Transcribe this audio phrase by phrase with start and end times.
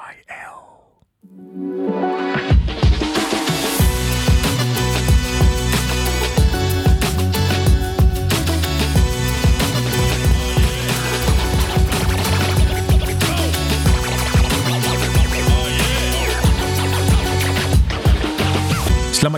[0.00, 1.79] TTYL.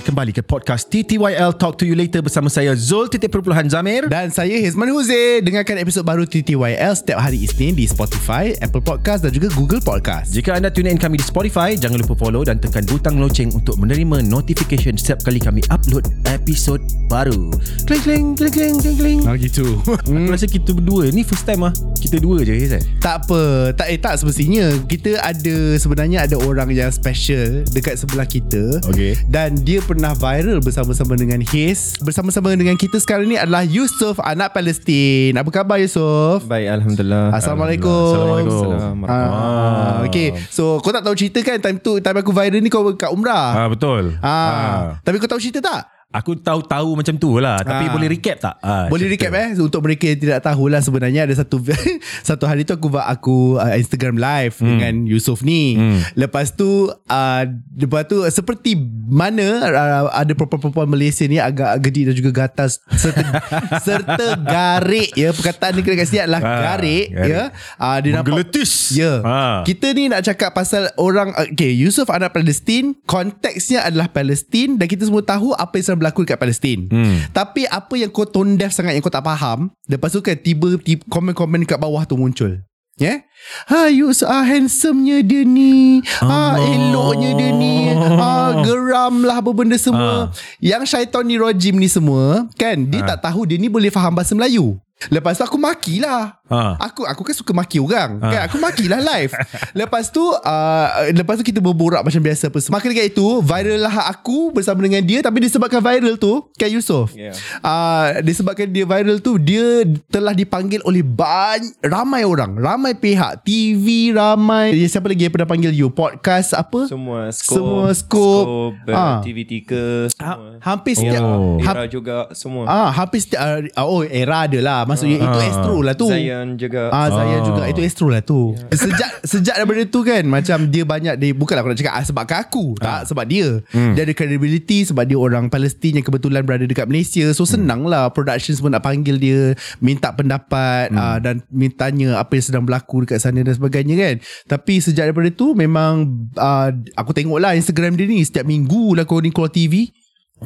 [0.03, 4.11] Selamat kembali ke podcast TTYL Talk to you later bersama saya Zul titik perpuluhan Zamir.
[4.11, 9.23] Dan saya Hizman Huze Dengarkan episod baru TTYL Setiap hari Isnin Di Spotify Apple Podcast
[9.23, 12.59] Dan juga Google Podcast Jika anda tune in kami di Spotify, jangan lupa follow dan
[12.59, 17.55] tekan butang loceng untuk menerima notification setiap kali kami upload episod baru.
[17.87, 19.21] Kling kling kling kling kling kling.
[19.23, 21.73] Oh gitu Aku rasa kita berdua ni first time ah.
[22.03, 22.83] Kita dua je Hiz eh.
[22.99, 28.27] Tak apa Tak eh tak semestinya Kita ada Sebenarnya ada orang yang special Dekat sebelah
[28.27, 29.15] kita Okey.
[29.31, 34.51] Dan dia pernah viral Bersama-sama dengan Hiz Bersama-sama dengan kita sekarang ni Adalah Yusof Anak
[34.51, 36.49] Palestin Apa khabar Yusof?
[36.49, 37.29] Baik, Alhamdulillah.
[37.31, 38.73] Assalamualaikum Assalamualaikum.
[38.73, 39.33] Assalamualaikum.
[39.37, 42.89] Ah, okay So kau tak tahu cerita kan Time tu Time aku viral ni Kau
[42.93, 44.17] kat Umrah Ah betul.
[44.19, 44.97] ah.
[45.05, 45.83] Tapi kau tahu cerita tak?
[46.13, 47.91] Aku tahu-tahu macam tu lah Tapi Ah.
[47.91, 48.55] boleh recap tak?
[48.59, 51.65] Ah, Boleh recap eh so, Untuk mereka yang tidak tahulah Sebenarnya ada satu
[52.29, 54.69] Satu hari tu aku buat aku uh, Instagram live hmm.
[54.69, 56.05] Dengan Yusof ni Hmm.
[56.15, 58.77] Lepas tu uh, Lepas tu Seperti
[59.09, 63.23] mana uh, Ada perempuan-perempuan Malaysia ni Agak gedik dan juga gatal Serta,
[63.81, 67.31] serta garik ya Perkataan dia kat sini adalah Ah, garik, garik.
[67.31, 67.43] ya
[67.79, 68.73] uh, Dia nampak Menggeletis.
[68.93, 69.61] Ya Ah.
[69.63, 75.03] Kita ni nak cakap pasal orang Okay Yusof anak Palestin Konteksnya adalah Palestin Dan kita
[75.03, 77.31] semua tahu Apa yang berlaku dekat Palestin Hmm.
[77.31, 80.75] Tapi apa yang kau tone deaf sangat Yang kau tak faham Lepas tu kan tiba,
[81.07, 82.59] Komen-komen dekat bawah tu muncul
[82.95, 83.19] Ya yeah?
[83.67, 86.61] Ha Yus ah, Handsomenya dia ni Ha Allah.
[86.61, 90.25] eloknya dia ni Ha geram lah Apa benda semua Ah.
[90.59, 93.15] Yang syaitan ni rojim ni semua Kan Dia Ah.
[93.15, 94.77] tak tahu Dia ni boleh faham bahasa Melayu
[95.09, 96.75] Lepas tu aku makilah Ah.
[96.83, 98.29] Aku aku kan suka maki orang Ah.
[98.29, 99.33] kan Aku makilah live
[99.81, 102.77] Lepas tu uh, Lepas tu kita berborak macam biasa apa semua.
[102.77, 107.15] Maka dekat itu Viral lah aku Bersama dengan dia Tapi disebabkan viral tu Kan Yusof
[107.15, 107.33] Yeah.
[107.61, 114.11] uh, Disebabkan dia viral tu Dia telah dipanggil oleh banyak Ramai orang Ramai pihak TV
[114.11, 118.45] Ramai Siapa lagi yang pernah panggil you Podcast apa Semua skop, Semua skop.
[118.45, 119.19] skop Ah.
[119.21, 119.73] TV3 ha,
[120.11, 120.51] semua.
[120.61, 121.57] Hampir setiap Oh.
[121.57, 122.65] Era juga semua.
[122.67, 123.41] Ah, hampir setiap
[123.73, 125.45] uh, Oh era ada lah Maksudnya itu Ah.
[125.45, 126.89] Astro lah tu Zayan juga.
[126.89, 127.45] Ah saya Ah.
[127.45, 127.63] juga.
[127.65, 128.53] Itu Astro lah tu.
[128.69, 132.39] Sejak Sejak daripada tu kan Macam dia banyak dia, Bukanlah aku nak cakap ah, Sebabkan
[132.41, 133.63] aku Tak sebab dia.
[133.71, 133.95] Hmm.
[133.95, 137.31] Dia ada credibility Sebab dia orang Palestin Yang kebetulan berada dekat Malaysia.
[137.31, 139.41] So senang lah Production semua nak panggil dia
[139.79, 144.15] Minta pendapat ah, Dan mintanya Apa yang sedang berlaku Dekat sana dan sebagainya kan.
[144.49, 146.03] Tapi sejak daripada tu Memang
[146.35, 148.21] ah, Aku tengok lah Instagram dia ni.
[148.21, 149.87] Setiap minggu lah kau ni keluar TV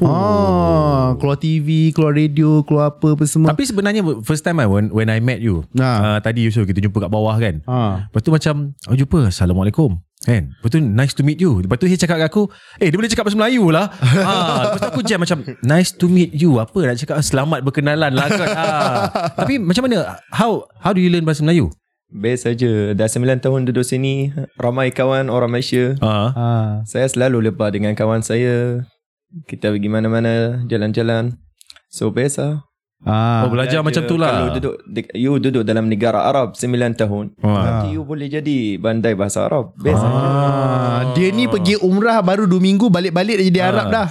[0.03, 1.17] Oh.
[1.17, 3.53] keluar TV, keluar radio, keluar apa apa semua.
[3.55, 5.65] Tapi sebenarnya first time I when, when I met you.
[5.79, 6.17] Ah.
[6.17, 7.65] Uh, tadi Yusof kita jumpa kat bawah kan.
[7.65, 8.05] ha.
[8.09, 8.55] Lepas tu macam
[8.89, 12.27] oh, jumpa Assalamualaikum Kan Lepas tu nice to meet you Lepas tu dia cakap kat
[12.33, 12.49] aku
[12.81, 14.33] Eh dia boleh cakap bahasa Melayu lah ha,
[14.67, 18.27] Lepas tu aku jam macam Nice to meet you Apa nak cakap Selamat berkenalan lah
[18.27, 18.67] kan ha.
[19.45, 21.69] Tapi macam mana How How do you learn bahasa Melayu
[22.07, 22.95] Best saja.
[22.95, 24.31] Dah 9 tahun duduk sini.
[24.57, 25.99] Ramai kawan orang Malaysia.
[25.99, 26.31] ha.
[26.31, 26.49] Ha.
[26.87, 28.87] Saya selalu lepas dengan kawan saya.
[29.45, 30.65] Kita pergi mana-mana.
[30.65, 31.37] Jalan-jalan.
[31.93, 32.65] So lah.
[33.05, 33.45] Ah.
[33.45, 34.75] Oh belajar macam tu lah Kalau duduk
[35.13, 37.61] You duduk dalam negara Arab 9 tahun Ah.
[37.85, 40.17] Nanti you boleh jadi Bandai bahasa Arab Best saja.
[40.17, 43.69] Ah, dia ni pergi umrah baru 2 minggu balik-balik dah jadi Ah.
[43.69, 44.07] Arab dah.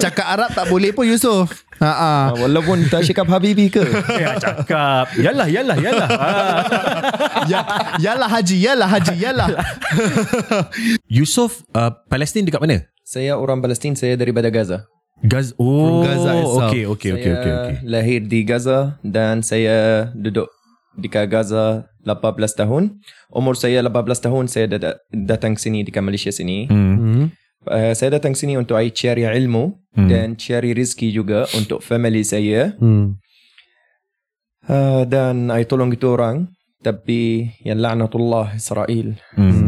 [0.00, 1.52] Cakap Arab tak boleh pun Yusof.
[1.76, 1.92] Ha ah.
[1.92, 3.84] Ah, Walaupun tak cakap Habibi ke
[4.24, 6.08] Ya cakap Yalah yalah yalah.
[7.52, 7.58] Ya,
[7.98, 9.48] yalah haji, yalah haji, yalah.
[11.10, 14.86] Yusof uh, Palestin dekat mana Saya orang Palestin Saya daripada Gaza
[15.22, 16.70] Gaz Oh From Gaza itself.
[16.70, 17.74] Okay okay okay saya okay, okay.
[17.86, 20.50] lahir di Gaza dan saya duduk
[20.98, 22.98] di Gaza 18 tahun.
[23.30, 26.66] Umur saya 18 tahun saya dat- datang sini di Malaysia sini.
[26.66, 27.30] Hmm.
[27.62, 30.08] Uh, saya datang sini untuk I cari ilmu Hmm.
[30.08, 32.72] dan cari rezeki juga untuk family saya.
[32.80, 33.20] Hmm.
[34.66, 36.48] Uh, dan I tolong itu orang.
[36.82, 39.14] Tapi yang laknatullah Israel.
[39.38, 39.61] Hmm.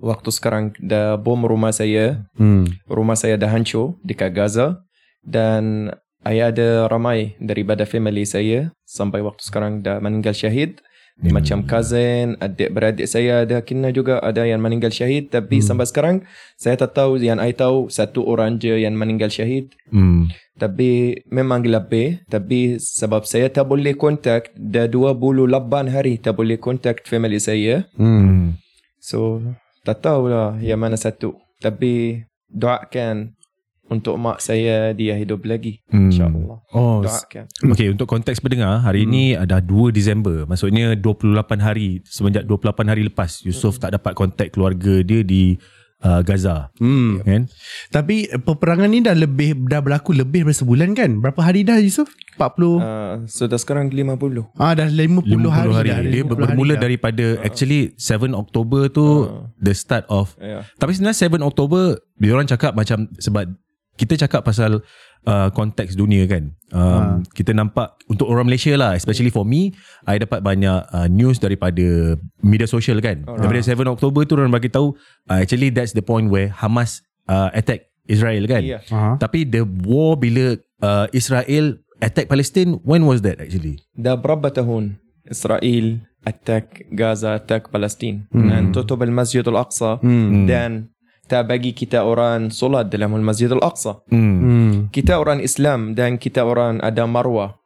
[0.00, 2.24] Waktu sekarang dah bom rumah saya.
[2.40, 2.64] Hmm.
[2.88, 4.80] Rumah saya dah hancur dekat Gaza.
[5.20, 5.92] Dan
[6.24, 8.72] I ada ramai daripada family saya.
[8.88, 10.80] Sampai waktu sekarang dah meninggal syahid.
[11.20, 11.36] Hmm.
[11.36, 15.28] Macam cousin, adik-beradik saya ada kena juga ada yang meninggal syahid.
[15.28, 16.16] Tapi sampai sekarang
[16.56, 19.68] saya tak tahu yang I tahu satu orang je yang meninggal syahid.
[19.92, 20.32] Hmm.
[20.56, 22.24] Tapi memang lebih.
[22.24, 24.48] Tapi sebab saya tak boleh kontak.
[24.56, 27.84] Dah 28 hari tak boleh kontak family saya.
[28.00, 28.56] Hmm.
[28.96, 29.40] So
[29.82, 31.36] tak tahulah yang mana satu.
[31.60, 33.36] Tapi doakan
[33.90, 35.82] untuk mak saya dia hidup lagi.
[35.90, 36.08] Hmm.
[36.14, 36.58] InsyaAllah.
[36.70, 37.50] Oh, Doakan.
[37.74, 39.10] Okay, untuk konteks pendengar, hari Hmm.
[39.10, 40.46] ini ada 2 Disember.
[40.46, 45.58] Maksudnya 28 hari, semenjak 28 hari lepas, Yusof tak dapat kontak keluarga dia di
[46.04, 46.72] uh, Gaza.
[46.80, 47.20] Hmm.
[47.24, 47.48] Kan?
[47.92, 51.20] Tapi eh, peperangan ni dah lebih dah berlaku lebih dari sebulan kan?
[51.20, 52.10] Berapa hari dah Yusof?
[52.36, 52.40] 40.
[52.40, 52.80] Uh,
[53.28, 54.56] sudah sekarang 50.
[54.56, 55.88] Ah dah 50, 50 hari, hari.
[55.88, 55.98] dah.
[56.08, 56.80] Dia 50 bermula hari dah.
[56.80, 59.28] daripada actually 7 Oktober tu
[59.60, 60.64] the start of Ya.
[60.80, 63.52] Tapi sebenarnya 7 Oktober dia orang cakap macam sebab
[63.98, 64.80] kita cakap pasal
[65.26, 66.54] uh, konteks dunia kan.
[66.70, 69.74] Um, kita nampak untuk orang Malaysia lah especially for me
[70.06, 73.26] I dapat banyak uh, news daripada media sosial kan.
[73.26, 74.94] Daripada 7 Oktober tu orang bagi tahu
[75.28, 78.62] uh, actually that's the point where Hamas uh, attack Israel kan.
[78.64, 78.80] Ya.
[78.90, 79.14] Ah.
[79.20, 83.82] Tapi the war bila uh, Israel attack Palestine when was that actually?
[83.94, 84.96] Dah berapa tahun
[85.28, 90.00] Israel attack Gaza, attack Palestin dan tutup al-Masjid al-Aqsa
[90.44, 90.92] dan
[91.30, 94.02] tak bagi kita orang solat dalam al-Masjid al-Aqsa.
[94.10, 94.36] Hmm.
[94.42, 94.72] Hmm.
[94.90, 97.60] Kita orang Islam dan kita orang ada marwah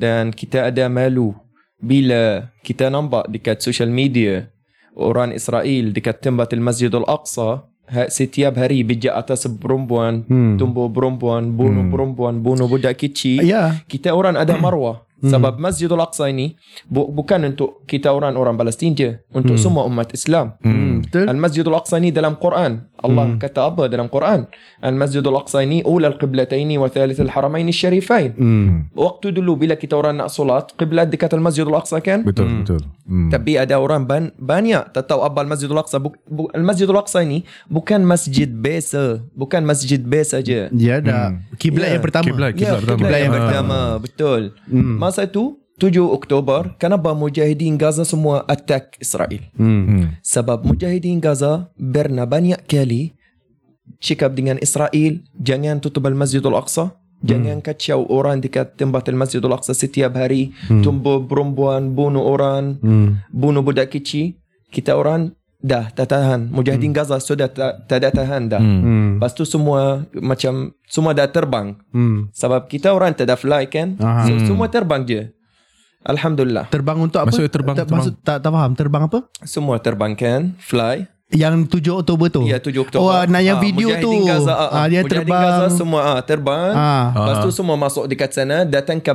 [0.00, 1.36] dan kita ada malu
[1.76, 4.48] bila kita nampak dekat social media
[4.96, 10.24] orang Israel dekat tempat al-Masjid al-Aqsa ha- setiap hari bijak atas perempuan,
[10.56, 13.44] tumbuh perempuan, bunuh perempuan, bunuh budak kecil.
[13.44, 13.76] Ya.
[13.84, 15.04] Kita orang ada marwah.
[15.20, 16.56] Sebab Masjidul Aqsa ini
[16.86, 20.56] bu- bukan untuk kita orang-orang Palestin je, untuk semua umat Islam.
[20.60, 21.04] Hmm.
[21.04, 21.28] Betul.
[21.28, 22.88] Al-Masjidul Aqsa ini dalam Quran.
[23.00, 24.44] Allah kata apa dalam Quran?
[24.80, 28.32] Al-Masjidul Aqsa ini ula al-qiblataini wa thalith al-haramaini syarifain.
[28.32, 28.88] Hmm.
[28.92, 32.24] Waktu dulu bila kita orang nak solat, qiblat dekat Al-Masjidul Aqsa kan?
[32.24, 32.80] Betul betul.
[33.04, 33.28] Hmm.
[33.28, 35.96] Tapi ada orang ban, banyak tak tahu apa Al-Masjidul Aqsa.
[35.98, 39.24] Buk, bu, Al-Masjidul Aqsa ini bukan masjid biasa.
[39.32, 40.68] Bukan masjid biasa je.
[40.72, 41.36] Ya dah.
[41.56, 42.24] Kiblat Ya, yang pertama.
[42.24, 42.52] kiblat.
[42.54, 42.98] Ya, pertama.
[42.98, 43.38] kiblat yang Ah.
[43.40, 43.78] pertama.
[43.98, 44.42] Betul.
[45.10, 49.42] Masa tu 7 Oktober, kenapa mujahidin Gaza semua attack Israel?
[49.58, 50.14] Hmm.
[50.22, 53.18] Sebab mujahidin Gaza pernah banyak kali
[53.98, 56.94] cakap dengan Israel, jangan tutup Al-Masjidul Aqsa.
[57.26, 60.54] Jangan kacau orang dekat tempat Al-Masjidul Aqsa setiap hari.
[60.70, 63.26] Tumbuh perempuan, bunuh orang, Hmm.
[63.34, 64.38] bunuh budak kecil.
[64.70, 66.48] Kita orang dah tak tahan.
[66.48, 68.58] Mujahidin Gaza sudah tak, tak ada tahan dah.
[68.58, 69.16] Hmm.
[69.16, 70.52] Lepas tu semua macam
[70.84, 71.76] semua dah terbang.
[71.90, 72.32] Hmm.
[72.32, 73.96] Sebab kita orang tak ada fly kan.
[73.96, 74.24] Aha.
[74.24, 75.22] So, semua terbang je.
[76.00, 76.64] Alhamdulillah.
[76.66, 77.28] Terbang untuk apa?
[77.28, 78.00] Maksudnya terbang- tak, terbang.
[78.00, 78.72] Maksud, tak, tak faham.
[78.72, 79.18] Terbang apa?
[79.44, 80.56] Semua terbang kan.
[80.58, 81.04] Fly.
[81.30, 82.42] Yang 7 Oktober tu?
[82.42, 83.04] Ya 7 Oktober.
[83.04, 84.26] Oh, nak yang Ah, video Mujahidin tu.
[84.26, 85.44] Gaza, ah, Ah, dia Mujahidin terbang.
[85.44, 86.72] Gaza semua ah, terbang.
[86.72, 87.06] Ah.
[87.14, 88.64] Lepas tu semua masuk dekat sana.
[88.64, 89.12] Datang ke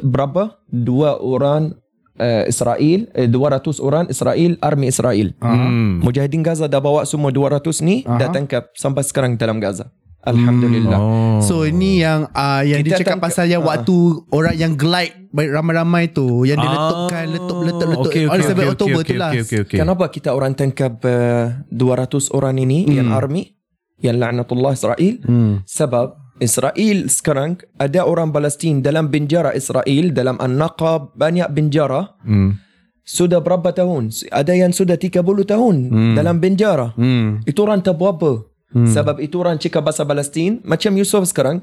[0.00, 0.56] berapa?
[0.64, 1.74] Dua orang
[2.18, 3.08] uh, Israel.
[3.14, 4.58] Eh, 200 orang Israel.
[4.60, 5.32] Army Israel.
[5.40, 6.02] Hmm.
[6.02, 8.02] Mujahidin Gaza dah bawa semua 200 ni.
[8.04, 9.88] Dah tangkap sampai sekarang dalam Gaza.
[10.22, 10.98] Alhamdulillah.
[11.02, 11.40] Oh.
[11.42, 13.74] So ini yang uh, yang Kita dia cakap pasal yang ah.
[13.74, 13.96] waktu
[14.30, 16.74] orang yang glide baik ramai-ramai tu yang dia Ah.
[16.78, 19.30] letupkan letup letup letup Okay, okay, 7 okay, Oktober okay, tu lah.
[19.34, 19.78] okay, okay, okay.
[19.82, 23.58] Kenapa kita orang tangkap uh, 200 orang ini yang army
[23.98, 25.14] yang laknatullah Israel?
[25.26, 25.66] Hmm.
[25.66, 32.58] Sebab Israel sekarang ada orang Palestin dalam penjara Israel dalam An-Naqab banyak penjara Hmm.
[33.06, 34.10] sudah berapa tahun?
[34.30, 35.76] Ada yang sudah 30 tahun
[36.18, 36.94] dalam penjara.
[36.98, 37.42] Hmm.
[37.46, 38.32] Itu orang tak buat apa.
[38.72, 41.60] Sebab itu orang cakap bahasa Palestin macam Yusuf sekarang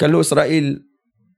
[0.00, 0.80] kalau Israel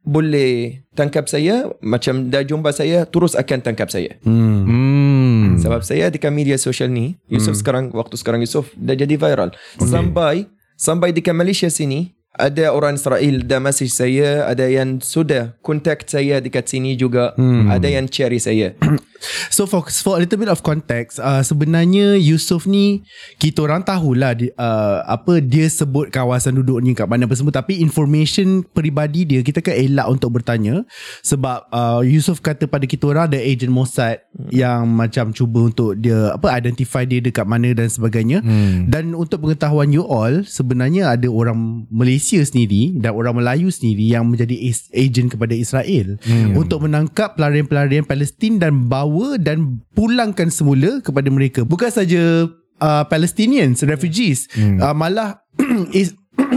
[0.07, 4.17] boleh tangkap saya macam dah jumpa saya terus akan tangkap saya.
[4.23, 4.63] Hmm.
[4.65, 5.45] Hmm.
[5.59, 9.51] Sebab saya dekat media sosial ni, Yusuf sekarang waktu sekarang Yusuf dah jadi viral.
[9.83, 10.47] Sampai
[10.79, 16.39] sampai dekat Malaysia sini ada orang Israel dah message saya, ada yang sudah contact saya
[16.39, 17.33] dekat sini juga,
[17.73, 18.75] ada yang cari saya.
[19.51, 23.03] So for, for a little bit of context uh, Sebenarnya Yusof ni
[23.37, 27.51] Kita orang tahulah dia, uh, Apa dia sebut kawasan duduk ni Kat mana apa semua
[27.51, 30.87] Tapi information peribadi dia Kita kan elak untuk bertanya
[31.27, 34.23] Sebab uh, Yusof kata pada kita orang Ada agent Mossad
[34.55, 38.87] Yang macam cuba untuk dia Apa identify dia dekat mana dan sebagainya Hmm.
[38.87, 44.25] Dan untuk pengetahuan you all Sebenarnya ada orang Malaysia sendiri Dan orang Melayu sendiri Yang
[44.25, 44.57] menjadi
[44.95, 46.55] agent kepada Israel Hmm.
[46.55, 49.59] Untuk menangkap pelarian-pelarian Palestin Dan bawa dan
[49.91, 52.47] pulangkan semula kepada mereka Bukan saja
[52.79, 54.79] uh, Palestinians, refugees Hmm.
[54.79, 55.41] uh, Malah
[55.93, 56.15] is,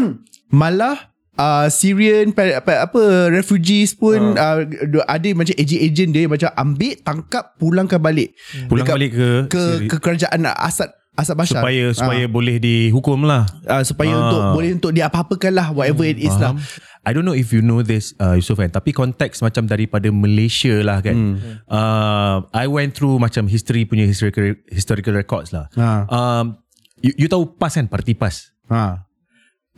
[0.52, 4.62] Malah uh, Syrian pa- apa, apa refugees pun uh.
[5.06, 8.36] ada macam agent-agent dia macam ambil tangkap pulangkan balik
[8.68, 11.94] Pulang dekat- balik ke ke ke kerajaan Asad Asad Bashar supaya Ah.
[11.94, 13.44] supaya boleh dihukum lah.
[13.66, 14.20] uh, supaya Ah.
[14.22, 16.56] untuk boleh untuk diapa-apakan lah whatever it is lah.
[17.02, 20.70] I don't know if you know this uh, Yusof kan Tapi konteks macam daripada Malaysia
[20.82, 21.36] lah kan Hmm.
[21.66, 26.06] uh, I went through macam history punya historical, historical records lah Ha.
[26.08, 26.62] um,
[27.00, 29.11] you, you tahu PAS kan Parti PAS Ha.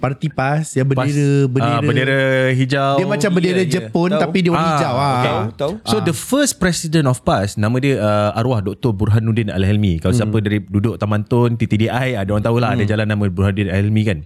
[0.03, 2.19] Parti PAS yang Pas- bendera bendera, ah, bendera
[2.51, 3.00] hijau.
[3.00, 3.72] dia macam bendera Ya, ya.
[3.74, 4.19] Jepun Tahu.
[4.19, 5.00] tapi dia warna Ah, hijau ah.
[5.00, 5.24] okay.
[5.24, 5.74] Tahu, tahu.
[5.86, 8.91] So the first president of PAS nama dia uh, arwah Dr.
[8.91, 9.98] Burhanuddin Al-Helmi.
[9.98, 14.03] Kalau siapa dari duduk Taman Tun, TTDI, ada orang tahulah ada jalan nama Burhanuddin Al-Helmi
[14.03, 14.19] kan.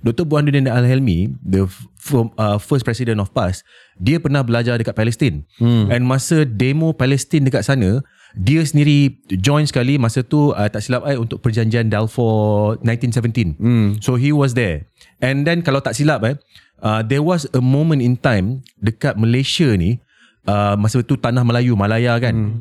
[0.00, 0.22] Dr.
[0.22, 5.42] Burhanuddin Al-Helmi, the f- from, uh, first president of PAS, dia pernah belajar dekat Palestin.
[5.58, 11.02] And masa demo Palestin dekat sana, dia sendiri join sekali masa tu uh, tak silap
[11.02, 13.56] I untuk perjanjian Balfour 1917.
[13.98, 14.90] So he was there.
[15.22, 16.36] And then kalau tak silap eh,
[16.82, 20.00] uh, there was a moment in time dekat Malaysia ni
[20.48, 22.34] uh, masa tu tanah Melayu Malaya kan.
[22.34, 22.58] Hmm.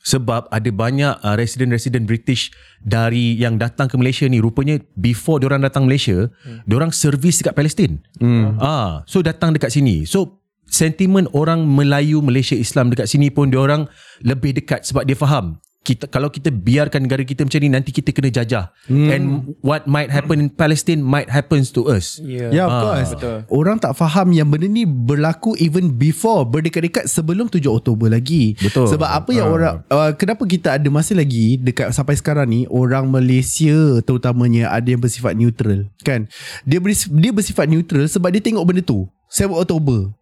[0.00, 2.48] Sebab ada banyak uh, resident-resident British
[2.80, 6.64] dari yang datang ke Malaysia ni rupanya before diorang datang Malaysia, hmm.
[6.64, 8.00] diorang servis dekat Palestin.
[8.16, 8.56] Hmm.
[8.56, 10.08] Ah, so datang dekat sini.
[10.08, 13.90] So sentimen orang Melayu Malaysia Islam dekat sini pun diorang
[14.24, 18.12] lebih dekat sebab dia faham kita kalau kita biarkan negara kita macam ni nanti kita
[18.12, 19.08] kena jajah hmm.
[19.08, 19.24] and
[19.60, 22.52] what might happen in Palestine might happens to us Ya.
[22.52, 23.10] Ya, of Ah, course.
[23.16, 23.36] betul.
[23.48, 28.54] Orang tak faham yang benda ni berlaku even before, berdekat-dekat sebelum 7 Oktober lagi.
[28.56, 28.86] Betul.
[28.86, 29.56] Sebab apa yang Ah.
[29.56, 33.72] orang, uh, kenapa kita ada masih lagi dekat sampai sekarang ni, orang Malaysia
[34.02, 35.88] terutamanya ada yang bersifat neutral.
[36.02, 36.28] Kan?
[36.62, 39.08] Dia, beris, dia bersifat neutral sebab dia tengok benda tu.
[39.30, 40.12] 7 Oktober.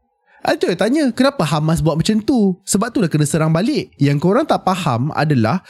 [0.47, 4.47] Ada tanya kenapa Hamas buat macam tu Sebab tu lah kena serang balik Yang korang
[4.47, 5.67] tak faham adalah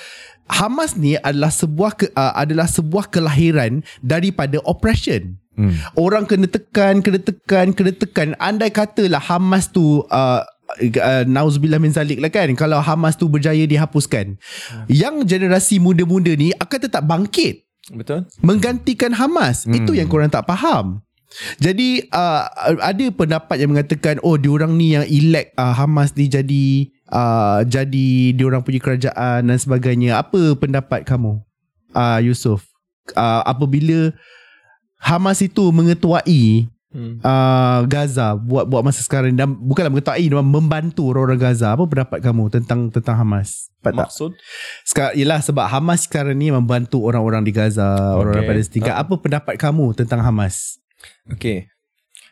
[0.49, 5.37] Hamas ni adalah sebuah ke, uh, adalah sebuah kelahiran daripada oppression.
[5.61, 5.77] Hmm.
[5.93, 8.33] Orang kena tekan, kena tekan, kena tekan.
[8.41, 10.41] Andai katalah Hamas tu uh,
[10.81, 14.41] uh, nauzubillah min zalik lah kan kalau Hamas tu berjaya dihapuskan.
[14.41, 14.87] Hmm.
[14.89, 18.25] Yang generasi muda-muda ni akan tetap bangkit Betul?
[18.41, 19.69] menggantikan Hamas.
[19.69, 19.77] Hmm.
[19.77, 21.05] Itu yang korang tak faham.
[21.61, 22.49] Jadi uh,
[22.81, 28.33] ada pendapat yang mengatakan oh diorang ni yang elect uh, Hamas ni jadi uh, jadi
[28.33, 30.19] diorang punya kerajaan dan sebagainya.
[30.19, 31.41] Apa pendapat kamu?
[31.93, 32.65] Uh, Yusof.
[33.13, 34.13] Uh, apabila
[34.99, 37.21] Hamas itu mengetuai Hmm.
[37.21, 41.77] uh, Gaza buat buat masa sekarang dan bukanlah mengetuai membantu orang-orang Gaza.
[41.77, 43.69] Apa pendapat kamu tentang tentang Hamas?
[43.85, 44.09] Dapat tak?
[44.09, 44.31] Maksud?
[44.89, 48.53] Sekarang ialah sebab Hamas sekarang ni membantu orang-orang di Gaza, orang-orang Okay.
[48.57, 48.89] Palestin.
[48.89, 49.05] Ah.
[49.05, 50.81] Apa pendapat kamu tentang Hamas?
[51.29, 51.69] Okay.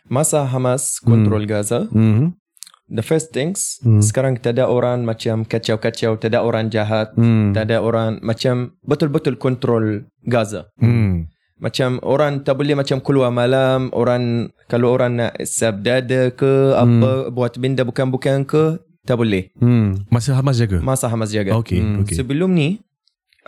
[0.06, 2.38] Masa Hamas kontrol Gaza, Hmm.
[2.87, 3.99] the first things, Hmm.
[3.99, 7.50] sekarang tak ada orang macam kacau-kacau, tak ada orang jahat, Hmm.
[7.50, 10.70] tak ada orang macam betul-betul kontrol Gaza.
[10.78, 11.26] hmm.
[11.56, 17.32] Macam orang tak boleh macam keluar malam, orang kalau orang nak sab dada ke, apa,
[17.32, 18.76] buat benda bukan-bukan ke,
[19.08, 19.49] tak boleh.
[19.56, 20.04] Hmm.
[20.06, 21.56] masa Hamas jaga Masa Hamas jaga.
[21.56, 22.04] okay, Hmm.
[22.04, 22.14] okay.
[22.14, 22.85] Sebelum ni,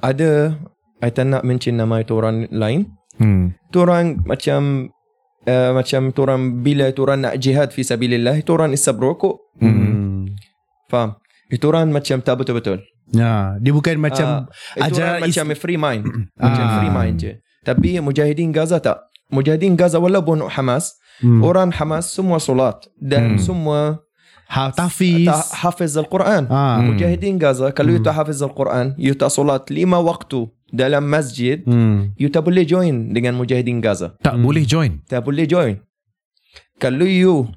[0.00, 0.56] ada,
[0.98, 3.54] I tak nak mention nama itu orang lain, hmm.
[3.70, 4.90] tu orang macam
[5.45, 9.38] uh, macam tu orang bila tu orang nak jihad fi sabilillah itu orang isap rokok
[9.59, 10.35] Hmm.
[10.87, 11.18] faham
[11.49, 15.47] itu orang macam tak betul-betul Ya, dia bukan macam Ah, itu ajaran orang is- macam
[15.57, 16.04] free mind
[16.37, 16.73] macam Ah.
[16.76, 21.40] free mind je tapi mujahidin Gaza tak mujahidin Gaza walaupun Hamas Hmm.
[21.40, 23.40] orang Hamas semua solat dan Hmm.
[23.40, 23.80] semua
[24.47, 25.25] ha, tafiz.
[25.25, 26.78] ta- hafiz Al-Quran Ah.
[26.78, 32.12] mujahidin Gaza kalau you tak hafiz Al-Quran you tak solat lima waktu dalam masjid Hmm.
[32.14, 35.80] you tak boleh join dengan mujahidin Gaza tak boleh join tak boleh join.
[36.78, 37.50] Kalau you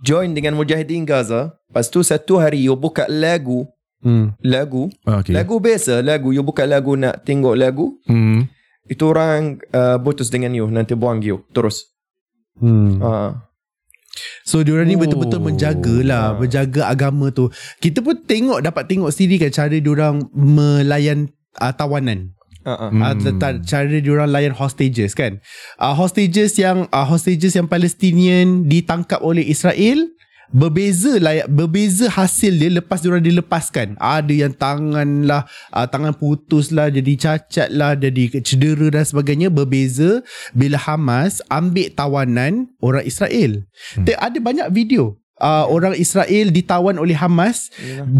[0.00, 3.66] join dengan Mujahidin Gaza, lepas tu satu hari you buka lagu,
[4.00, 4.32] Hmm.
[4.40, 5.34] lagu, Ah, okay.
[5.34, 8.46] lagu biasa, lagu you buka lagu nak tengok lagu, hmm.
[8.86, 11.90] itu orang uh, putus dengan you, nanti buang you terus.
[12.56, 13.02] Hmm.
[13.02, 13.30] Uh,
[14.44, 15.02] So diorang ni Oh.
[15.02, 16.36] betul-betul menjagalah, Ah.
[16.38, 17.50] menjaga agama tu.
[17.78, 22.34] Kita pun tengok dapat tengok sendiri kan cara diorang melayan uh, tawanan.
[22.66, 22.90] Uh, uh.
[22.90, 23.02] Hmm.
[23.02, 25.38] Uh, cara diorang layan hostages kan.
[25.76, 30.08] Uh, hostages yang uh, hostages yang Palestinian ditangkap oleh Israel
[30.50, 33.94] berbeza lah berbeza hasil dia lepas diorang dilepaskan.
[34.02, 39.48] Ada yang tangan lah uh, tangan putus lah jadi cacat lah jadi cedera dan sebagainya
[39.48, 43.62] berbeza bila Hamas ambil tawanan orang Israel.
[43.94, 44.06] Hmm.
[44.10, 47.72] Ada banyak video Uh, orang Israel ditawan oleh Hamas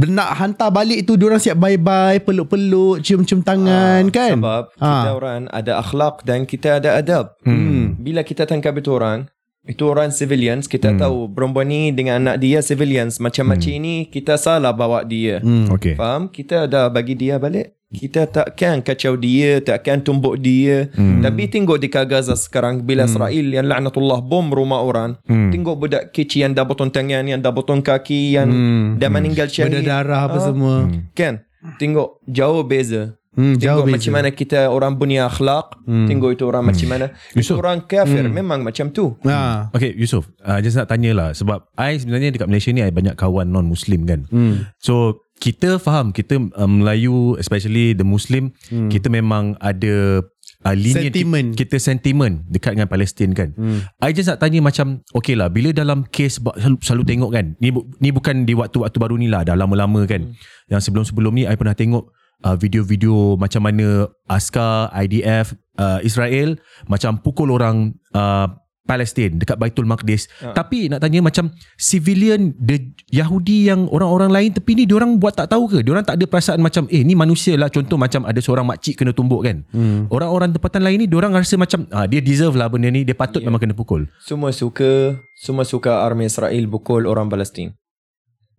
[0.09, 4.89] nak hantar balik tu diorang siap bye-bye peluk-peluk cium-cium tangan Ah, kan Sebab Ah.
[5.05, 7.37] kita orang ada akhlak dan kita ada adab.
[7.45, 8.00] Hmm.
[8.00, 9.29] Bila kita tangkap itu orang,
[9.69, 13.21] itu orang civilians, kita tahu perempuan ni dengan anak dia civilians.
[13.21, 15.45] Macam macam ini kita salah bawa dia.
[15.45, 15.69] Hmm.
[15.69, 16.33] okay Faham?
[16.33, 17.77] Kita dah bagi dia balik.
[17.90, 20.87] Kita takkan kacau dia, takkan tumbuk dia.
[20.94, 21.18] Hmm.
[21.20, 23.11] Tapi tengok di Gaza sekarang bila hmm.
[23.11, 25.18] Israel yang laknatullah bom rumah orang.
[25.26, 25.50] Hmm.
[25.50, 28.87] Tengok budak kecil yang dah potong tangan, yang dah potong kaki, yang Hmm.
[28.94, 29.82] dah meninggal syahid.
[29.82, 30.44] berdarah apa Ah.
[30.44, 31.42] semua Kan?
[31.76, 33.18] Tengok jauh beza.
[33.30, 35.66] hmm, jauh Tengok beza macam mana kita orang punya akhlak.
[35.82, 36.06] Hmm.
[36.06, 37.06] Tengok itu orang macam mana.
[37.30, 37.56] Itu Yusof.
[37.59, 39.18] orang kafir memang macam tu.
[39.23, 39.66] ha.
[39.70, 43.14] Okay Yusof uh, Just nak tanya lah Sebab I sebenarnya dekat Malaysia ni I banyak
[43.14, 44.75] kawan non-Muslim kan hmm.
[44.78, 48.92] So kita faham Kita uh, Melayu Especially the Muslim hmm.
[48.92, 50.23] Kita memang ada
[50.64, 51.49] uh, lenient Sentiment.
[51.56, 53.56] Kita, kita sentiment dekat dengan Palestin kan.
[53.56, 53.80] Hmm.
[54.00, 57.73] I just nak tanya macam okay lah bila dalam kes selalu, selalu tengok kan ni
[57.73, 60.28] bu- ni bukan di waktu-waktu baru ni lah dah lama-lama kan.
[60.28, 60.37] Hmm.
[60.68, 62.12] Yang sebelum-sebelum ni I pernah tengok
[62.44, 68.49] uh, video-video macam mana askar IDF uh, Israel macam pukul orang uh,
[68.90, 70.26] Palestin dekat Baitul Maqdis.
[70.42, 70.50] Ha.
[70.50, 75.54] Tapi nak tanya macam civilian the Yahudi yang orang-orang lain tepi ni diorang buat tak
[75.54, 75.78] tahu ke?
[75.87, 79.14] Diorang tak ada perasaan macam eh ni manusia lah contoh macam ada seorang makcik kena
[79.14, 79.62] tumbuk kan.
[79.70, 80.11] Hmm.
[80.11, 83.38] Orang-orang tempatan lain ni diorang rasa macam ah, dia deserve lah benda ni dia patut
[83.40, 83.47] Ya.
[83.47, 84.11] memang kena pukul.
[84.20, 87.73] Semua suka Semua suka army Israel Pukul orang Palestin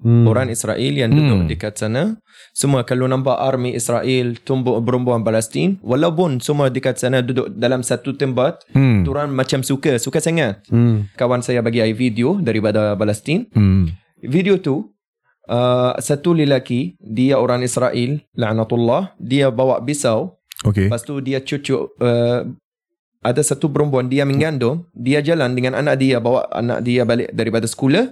[0.01, 0.25] Hmm.
[0.25, 1.47] Orang Israel yang duduk Hmm.
[1.47, 2.17] dekat sana
[2.51, 8.11] Semua kalau nampak army Israel Tumbuk perempuan Palestin Walaupun semua dekat sana Duduk dalam satu
[8.11, 9.05] tempat Hmm.
[9.05, 11.05] Orang macam suka Suka sangat Hmm.
[11.13, 13.93] Kawan saya bagi I video Daripada Palestin Hmm.
[14.19, 14.89] Video tu
[15.45, 20.89] uh, Satu lelaki Dia orang Israel La'natullah Dia bawa pisau Okay.
[20.89, 22.45] Lepas tu dia cucuk uh,
[23.21, 27.63] Ada satu perempuan Dia mengandung Dia jalan dengan anak dia Bawa anak dia balik daripada
[27.63, 28.09] sekolah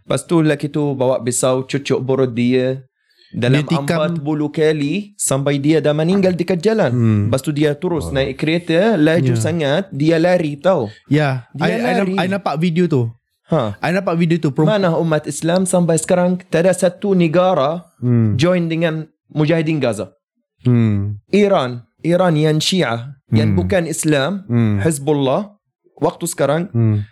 [0.00, 2.86] Lepas tu lelaki tu bawa pisau Cucuk perut dia
[3.28, 7.20] Dalam Dia tikam- 40 kali Sampai dia dah meninggal dekat jalan Hmm.
[7.26, 9.40] Lepas tu dia terus naik kereta Laju Ya.
[9.40, 13.10] sangat Dia lari tau Ya, Dia I, I, nampak video tu.
[13.48, 13.74] ha.
[13.76, 14.50] I nampak video tu.
[14.50, 14.78] Perempuan.
[14.80, 18.34] Mana umat Islam Sampai sekarang Tak ada satu negara Hmm.
[18.34, 20.14] Join dengan Mujahidin Gaza
[20.62, 21.18] Hmm.
[21.28, 23.58] Iran Iran yang Syiah Yang Hmm.
[23.58, 24.76] bukan Islam Hmm.
[24.82, 25.56] Hezbollah
[26.02, 27.06] Waktu sekarang Hmm.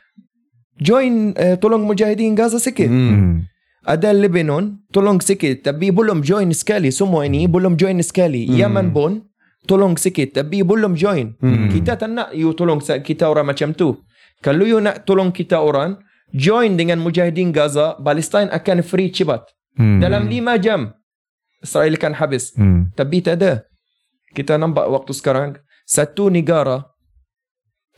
[0.81, 2.89] join uh, tolong mujahidin Gaza sikit.
[2.91, 3.11] Hmm.
[3.15, 3.35] Hmm.
[3.81, 8.45] Ada Lebanon tolong sikit tapi belum join sekali semua ini belum join sekali.
[8.45, 8.57] Hmm.
[8.59, 9.25] Yaman pun
[9.65, 11.37] tolong sikit tapi belum join.
[11.41, 11.71] Hmm.
[11.71, 13.97] Kita tak nak you tolong kita orang macam tu.
[14.41, 16.01] Kalau you nak tolong kita orang
[16.33, 19.45] join dengan mujahidin Gaza, Palestine akan free cepat.
[19.77, 20.01] Hmm.
[20.01, 20.93] Dalam 5 jam
[21.61, 22.57] Israel akan habis.
[22.57, 22.89] Hmm.
[22.97, 23.65] Tapi tak ada.
[24.31, 26.87] Kita nampak waktu sekarang satu negara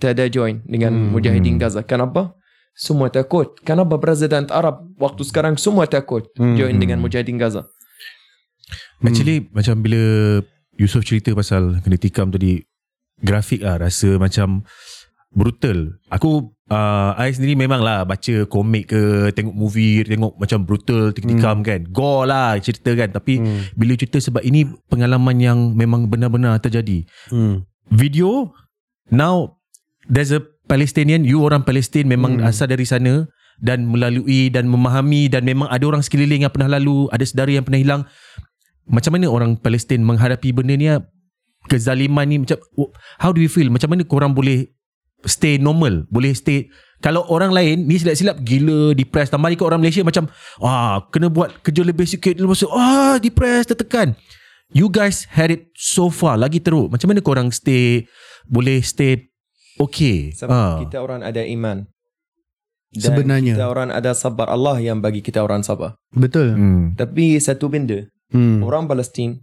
[0.01, 1.09] tak ada join dengan hmm.
[1.15, 1.85] mujahidin Gaza.
[1.85, 2.35] Kenapa?
[2.73, 3.53] Semua takut.
[3.63, 6.57] Kenapa Presiden Arab waktu sekarang semua takut Hmm.
[6.57, 7.69] join dengan mujahidin Gaza?
[9.05, 10.03] Actually macam bila
[10.81, 12.65] Yusof cerita pasal kena tikam tadi
[13.21, 14.65] grafik lah rasa macam
[15.33, 15.97] brutal.
[16.13, 21.61] Aku uh, I sendiri memang lah baca komik ke tengok movie tengok macam brutal tikam
[21.61, 21.67] hmm.
[21.67, 21.81] kan.
[21.89, 23.77] Gore lah cerita kan tapi hmm.
[23.77, 27.09] bila cerita sebab ini pengalaman yang memang benar-benar terjadi.
[27.33, 27.65] Hmm.
[27.93, 28.53] Video
[29.09, 29.59] now
[30.09, 32.49] there's a Palestinian you orang Palestin memang hmm.
[32.49, 33.27] asal dari sana
[33.61, 37.67] dan melalui dan memahami dan memang ada orang sekeliling yang pernah lalu ada saudara yang
[37.67, 38.03] pernah hilang
[38.89, 40.91] macam mana orang Palestin menghadapi benda ni
[41.71, 42.59] kezaliman ni macam
[43.23, 44.67] how do you feel macam mana korang boleh
[45.25, 46.67] stay normal boleh stay
[46.99, 51.51] kalau orang lain ni silap-silap gila depressed tambah ikut orang Malaysia macam ah kena buat
[51.61, 54.15] kerja lebih sikit lepas tu ah depressed tertekan
[54.71, 58.07] you guys had it so far lagi teruk macam mana korang stay
[58.45, 59.29] boleh stay
[59.77, 60.79] okay Sebab ah.
[60.79, 61.89] kita orang ada iman.
[62.93, 63.57] Dan Sebenarnya.
[63.57, 65.97] kita orang ada sabar Allah yang bagi kita orang sabar.
[66.13, 66.53] Betul.
[66.53, 66.93] hmm.
[66.93, 68.61] Tapi satu benda, Hmm.
[68.61, 69.41] orang Palestin,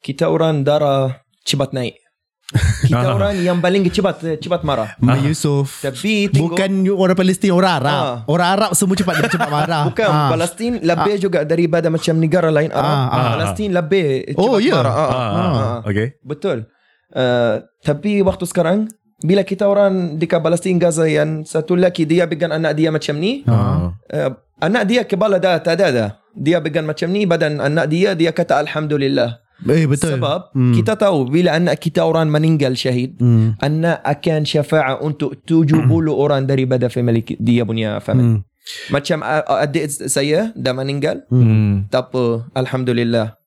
[0.00, 1.96] kita orang darah cepat naik.
[2.46, 3.18] Kita Ah.
[3.18, 4.94] orang yang paling cepat cepat marah.
[5.02, 5.82] Mak Yusof.
[5.82, 7.98] Tapi tengok Bukan you orang Palestin, orang Arab.
[7.98, 8.16] Ah.
[8.30, 9.82] Orang Arab semua cepat cepat marah.
[9.90, 10.30] Bukan Ah.
[10.30, 12.86] Palestin lebih juga daripada macam negara lain Arab.
[12.86, 13.26] Ah, ah.
[13.34, 14.78] Palestin lebih cepat Oh, ya?
[14.78, 14.94] marah.
[14.94, 15.78] Ah, Ah, ah, ah.
[15.82, 16.70] okay Betul.
[17.10, 22.52] Uh, tapi waktu sekarang bila kita orang dekat Palestin Gaza yang satu lelaki dia pegang
[22.52, 23.90] anak dia macam ni, ah.
[23.90, 24.30] uh,
[24.60, 26.10] anak dia kepala dah tak ada dah.
[26.30, 29.42] Dia pegang macam ni badan anak dia dia kata alhamdulillah.
[29.64, 30.20] Eh betul.
[30.20, 30.76] Sebab Hmm.
[30.76, 33.56] kita tahu bila anak kita orang meninggal syahid, Hmm.
[33.56, 38.44] anak akan syafaat untuk 70 orang daripada family dia punya family.
[38.44, 38.44] Hmm.
[38.92, 41.88] Macam adik saya dah meninggal, Hmm.
[41.88, 43.38] tak apa, alhamdulillah.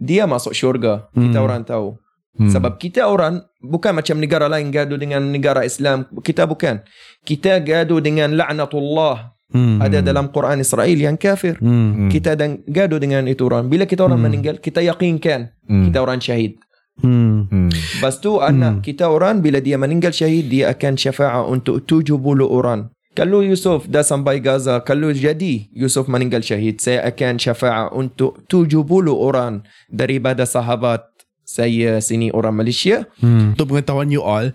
[0.00, 1.10] Dia masuk syurga.
[1.12, 1.44] Kita Hmm.
[1.44, 1.98] orang tahu.
[2.38, 2.48] Hmm.
[2.48, 6.08] Sebab kita orang bukan macam negara lain gaduh dengan negara Islam.
[6.22, 6.80] Kita bukan.
[7.20, 9.36] Kita gaduh dengan la'natullah.
[9.50, 9.82] Hmm.
[9.82, 11.58] Ada dalam Quran Israel yang kafir.
[11.58, 12.06] Hmm.
[12.06, 13.66] Kita dan gaduh dengan itu orang.
[13.66, 15.86] Bila kita orang meninggal, kita yakinkan Hmm.
[15.90, 16.58] kita orang syahid.
[17.00, 17.48] Hmm.
[17.48, 17.70] Hmm.
[17.70, 22.92] Lepas tu anak kita orang bila dia meninggal syahid dia akan syafaat untuk 70 orang.
[23.10, 28.86] Kalau Yusuf dah sampai Gaza, kalau jadi Yusuf meninggal syahid, saya akan syafaat untuk 70
[29.18, 31.02] orang daripada sahabat
[31.42, 33.10] saya sini orang Malaysia.
[33.18, 33.58] Hmm.
[33.58, 34.54] Untuk pengetahuan you all,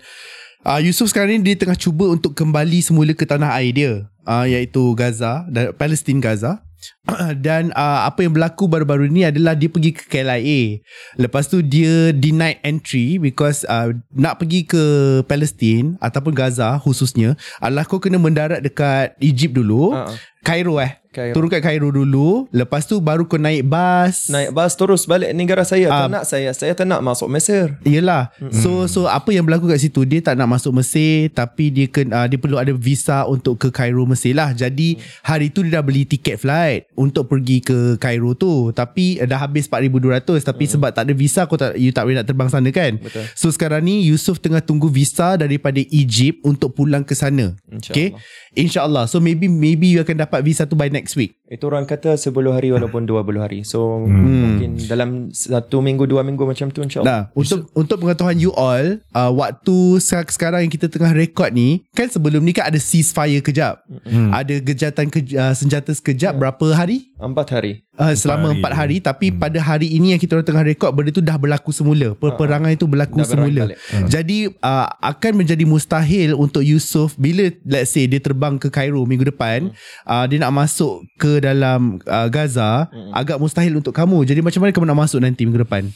[0.64, 3.92] uh, Yusuf sekarang ni dia tengah cuba untuk kembali semula ke tanah air dia,
[4.26, 6.66] uh, iaitu Gaza dan Palestin Gaza.
[7.46, 10.82] dan uh, apa yang berlaku baru-baru ni adalah dia pergi ke KLIA.
[11.18, 14.82] Lepas tu dia denied entry because uh, nak pergi ke
[15.26, 19.94] Palestin ataupun Gaza khususnya adalah kau kena mendarat dekat Egypt dulu.
[19.96, 20.10] Ah.
[20.46, 21.02] Cairo eh?
[21.16, 21.32] Cairo.
[21.32, 24.28] Turun kat Cairo dulu Lepas tu baru kau naik bas.
[24.28, 25.88] Naik bas terus balik negara saya.
[25.88, 26.04] Ah.
[26.04, 26.50] tak nak saya.
[26.52, 27.72] Saya tak nak masuk Mesir.
[27.88, 28.28] Yelah.
[28.52, 30.04] So so apa yang berlaku kat situ?
[30.04, 33.72] Dia tak nak masuk Mesir Tapi dia ken, uh, dia perlu ada visa Untuk ke
[33.72, 34.52] Cairo Mesir lah.
[34.52, 38.70] Jadi hari tu dia dah beli tiket flight Untuk pergi ke Cairo tu.
[38.76, 42.20] Tapi uh, dah habis 4,200 Tapi sebab tak ada visa kau tak, You tak boleh
[42.20, 43.00] nak terbang sana kan?
[43.00, 43.24] Betul.
[43.32, 47.56] So sekarang ni Yusuf tengah tunggu visa Daripada Egypt Untuk pulang ke sana.
[47.72, 48.12] Okay?
[48.52, 49.08] InsyaAllah.
[49.08, 52.34] So maybe Maybe you akan dapat visa tu by next week Itu orang kata 10
[52.50, 53.62] hari walaupun 20 hari.
[53.62, 57.06] So mungkin dalam satu minggu dua minggu macam tu insyaAllah.
[57.06, 61.86] Nah, untuk untuk pengetahuan you all, uh, waktu se- sekarang yang kita tengah rekod ni,
[61.94, 63.78] kan sebelum ni kan ada ceasefire kejap.
[64.02, 64.34] Hmm.
[64.34, 67.14] Ada gejatan ke, uh, senjata sekejap berapa hari?
[67.14, 67.86] Empat hari.
[67.96, 68.56] Uh, selama hari.
[68.60, 69.40] empat hari tapi hmm.
[69.40, 72.84] pada hari ini yang kita orang tengah rekod benda tu dah berlaku semula peperangan itu
[72.84, 73.78] berlaku Dah berang semula balik.
[74.12, 79.32] jadi uh, akan menjadi mustahil untuk Yusof bila let's say dia terbang ke Cairo minggu
[79.32, 79.72] depan
[80.04, 84.70] uh, dia nak masuk ke dalam uh, Gaza agak mustahil untuk kamu jadi macam mana
[84.70, 85.88] kamu nak masuk nanti minggu depan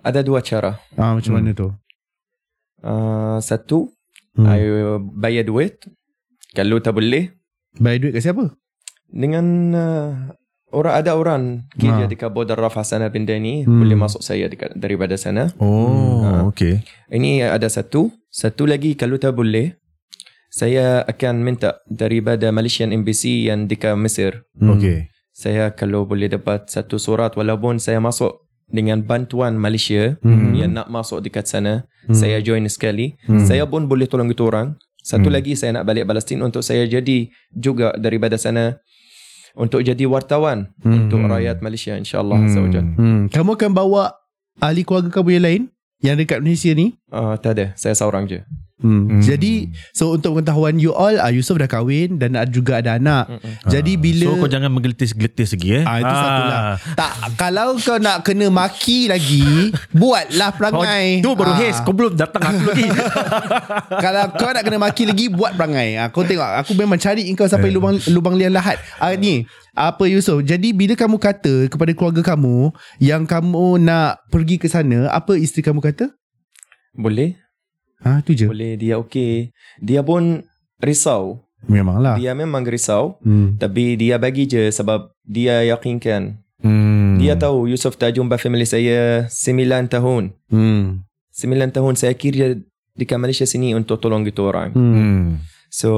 [0.00, 0.80] Ada dua cara.
[0.94, 1.68] Ah macam mana tu
[2.80, 3.92] Uh, satu,
[4.30, 4.46] Hmm.
[4.46, 4.62] I
[5.12, 5.84] bayar duit.
[6.50, 7.34] Kalau tak boleh,
[7.76, 8.54] Bayar duit kat siapa?
[9.04, 10.08] dengan uh,
[10.70, 11.42] orang ada orang
[11.74, 12.08] kerja Ha.
[12.08, 13.82] dekat border Rafah sana benda ni Hmm.
[13.82, 15.50] boleh masuk saya dekat, daripada sana.
[15.58, 16.46] Oh, Ah.
[16.46, 16.86] okay.
[17.10, 18.08] Ini ada satu.
[18.30, 19.76] Satu lagi kalau tak boleh,
[20.50, 24.42] saya akan minta daripada Malaysian Embassy yang dekat Mesir.
[24.58, 24.74] Hmm.
[24.76, 25.08] Okay.
[25.30, 30.52] Saya kalau boleh dapat satu surat walaupun saya masuk dengan bantuan Malaysia Hmm.
[30.52, 32.14] yang nak masuk dekat sana, Hmm.
[32.14, 33.14] saya join sekali.
[33.24, 33.46] Hmm.
[33.46, 34.74] Saya pun boleh tolong itu orang.
[35.00, 35.38] Satu Hmm.
[35.38, 38.78] lagi saya nak balik Palestin untuk saya jadi juga daripada sana
[39.56, 41.06] untuk jadi wartawan Hmm.
[41.08, 42.46] untuk rakyat Malaysia insyaallah Hmm.
[42.46, 42.84] azza wajal.
[42.98, 43.20] Hmm.
[43.32, 44.12] Kamu akan bawa
[44.60, 45.62] ahli keluarga kamu yang lain
[46.04, 46.94] yang dekat Malaysia ni?
[47.08, 48.44] Uh, tak ada, saya seorang je.
[48.80, 49.06] Hmm.
[49.06, 49.20] Hmm.
[49.20, 53.28] Jadi so untuk pengetahuan you all, uh, Yusof dah kahwin dan ada juga ada anak.
[53.28, 53.68] Mm-mm.
[53.68, 55.84] Jadi bila So kau jangan menggeletis-geletis lagi eh.
[55.84, 56.60] Ah, itu satu lah.
[56.96, 61.20] Tak kalau kau nak kena maki lagi, buatlah perangai.
[61.20, 61.58] Tu baru Ah.
[61.58, 62.86] Hes Kau belum datang aku lagi
[64.04, 67.44] Kalau kau nak kena maki lagi Buat perangai ah, Kau tengok Aku memang cari kau
[67.44, 67.50] Eh.
[67.50, 69.42] Sampai lubang lubang liang lahat ah, Ni
[69.74, 72.70] Apa Yusof Jadi bila kamu kata Kepada keluarga kamu
[73.02, 76.14] Yang kamu nak Pergi ke sana Apa isteri kamu kata
[76.94, 77.34] Boleh?
[78.04, 79.52] Ha tu je Boleh dia okey.
[79.80, 80.44] Dia pun
[80.80, 81.44] risau.
[81.68, 83.60] Memanglah Dia memang risau hmm.
[83.60, 86.40] tapi dia bagi je sebab dia yakinkan.
[86.64, 87.20] hmm.
[87.20, 90.32] Dia tahu Yusuf tak jumpa family saya 9 tahun.
[90.48, 91.04] Hmm.
[91.36, 92.56] 9 tahun saya kira
[92.96, 94.72] dekat Malaysia sini untuk tolong gitu orang.
[94.72, 95.44] Hmm.
[95.68, 95.92] So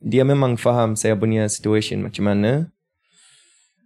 [0.00, 2.72] dia memang faham saya punya situation macam mana.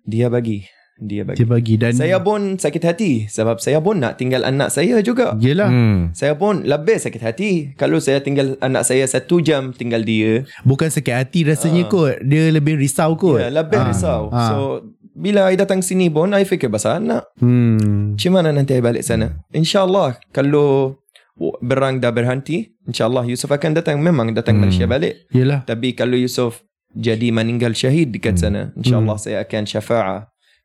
[0.07, 0.67] Dia bagi.
[1.01, 1.37] Dia bagi.
[1.37, 5.33] Dia bagi dan Saya pun sakit hati sebab saya pun nak tinggal anak saya juga.
[5.35, 6.13] Yelah Hmm.
[6.13, 10.45] Saya pun lebih sakit hati kalau saya tinggal anak saya satu jam tinggal dia.
[10.63, 11.89] Bukan sakit hati rasanya Ah.
[11.89, 13.87] kot Dia lebih risau kot Ya, lebih Ah.
[13.89, 14.23] risau.
[14.29, 14.45] Ah.
[14.47, 14.57] So
[15.11, 17.25] bila I datang sini pun I fikir pasal anak.
[17.37, 18.15] hmm.
[18.15, 19.41] Macam mana nanti I balik sana?
[19.51, 21.01] InsyaAllah kalau
[21.59, 23.97] berang dah berhenti, insyaAllah Yusuf akan datang.
[23.99, 24.69] Memang datang Hmm.
[24.69, 25.25] Malaysia balik.
[25.31, 26.61] Yelah Tapi kalau Yusuf
[26.91, 28.43] jadi meninggal syahid dekat Hmm.
[28.43, 30.21] sana, insyaAllah saya akan syafa'ah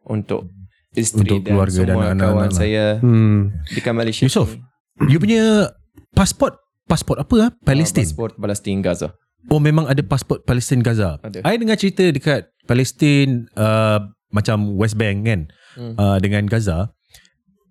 [0.08, 0.50] untuk
[0.96, 2.56] isteri Untuk dan keluarga dan semua anak-anak kawan lah.
[2.56, 3.40] saya hmm.
[3.76, 4.24] dekat Malaysia.
[4.24, 5.12] Yusof, ni.
[5.12, 5.74] You punya
[6.16, 7.52] pasport Pasport apa ah?
[7.66, 8.06] Palestin?
[8.06, 9.10] Ah, Pasport Palestin Gaza.
[9.50, 11.18] Oh memang ada pasport Palestin Gaza.
[11.26, 11.42] Ada.
[11.42, 15.98] I dengar cerita dekat Palestin uh, macam West Bank kan Hmm.
[16.00, 16.94] uh, dengan Gaza.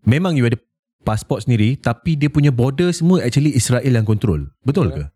[0.05, 0.59] Memang you ada
[1.07, 4.51] pasport sendiri tapi dia punya border semua actually Israel yang control.
[4.61, 5.09] Betul ke?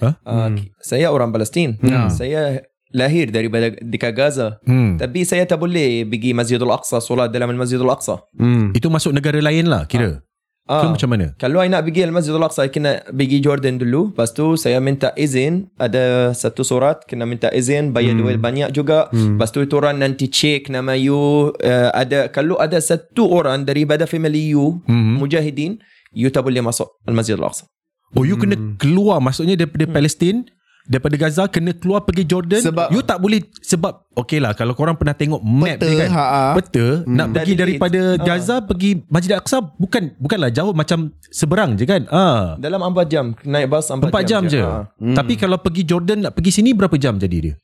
[0.00, 0.56] Uh, Hmm.
[0.80, 1.76] Saya orang Palestin.
[1.82, 2.08] Ya.
[2.08, 2.62] Saya
[2.92, 4.60] lahir daripada dekat Gaza.
[4.64, 4.96] Hmm.
[4.96, 8.20] Tapi saya tak boleh pergi Masjidul Aqsa, solat dalam Masjidul Aqsa.
[8.36, 8.70] Hmm.
[8.72, 10.20] Itu masuk negara lain lah kira.
[10.62, 11.34] Ah, Ke macam mana?
[11.42, 14.14] Kalau I nak pergi Al-Masjidul Aqsa, I kena pergi Jordan dulu.
[14.14, 15.66] Lepas tu saya minta izin.
[15.74, 17.90] Ada satu surat, kena minta izin.
[17.90, 19.10] Bayar duit banyak juga.
[19.10, 19.34] Hmm.
[19.36, 21.50] Lepas tu itu orang nanti check nama you.
[21.58, 25.18] Uh, ada Kalau ada satu orang daripada family you, Hmm.
[25.18, 25.82] mujahidin,
[26.14, 27.66] you tak boleh masuk Al-Masjidul Aqsa.
[28.14, 28.78] Oh you kena Hmm.
[28.78, 30.46] keluar maksudnya daripada Palestin
[30.82, 34.98] daripada Gaza kena keluar pergi Jordan Sebab- you tak boleh sebab okey lah kalau korang
[34.98, 36.42] pernah tengok map Peta, dia kan ha, ha.
[36.54, 38.20] peta nak Dan pergi daripada ha.
[38.20, 43.32] Gaza pergi Masjid Al-Aqsa bukan bukanlah jauh macam seberang je kan ah Dalam 4 jam.
[43.42, 44.58] Naik bas 4, 4 jam, je.
[44.58, 44.90] Ah.
[44.98, 45.14] Hmm.
[45.14, 47.54] Tapi kalau pergi Jordan nak pergi sini berapa jam jadi dia?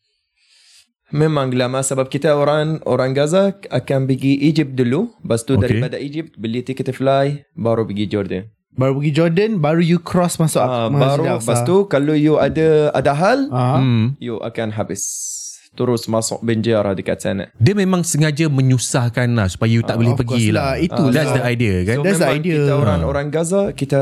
[1.09, 5.09] Memang lama sebab kita orang orang Gaza akan pergi Egypt dulu.
[5.19, 5.65] Lepas tu Okay.
[5.65, 8.45] daripada Egypt beli tiket fly baru pergi Jordan.
[8.71, 11.41] Baru pergi Jordan Baru you cross masuk Masjid baru Al-Aqsa.
[11.41, 13.79] lepas tu kalau you ada ada hal, Ah.
[13.79, 14.15] Hmm.
[14.19, 15.03] you akan habis.
[15.71, 17.55] Terus masuk penjara dekat sana.
[17.55, 20.75] Dia memang sengaja menyusahkan lah supaya you tak Ah, boleh pergi lah.
[20.75, 20.77] lah.
[20.77, 21.37] Itu Ah, That's lah.
[21.39, 21.97] the idea kan?
[21.97, 22.57] So That's the idea.
[22.59, 23.99] kita orang orang Gaza kita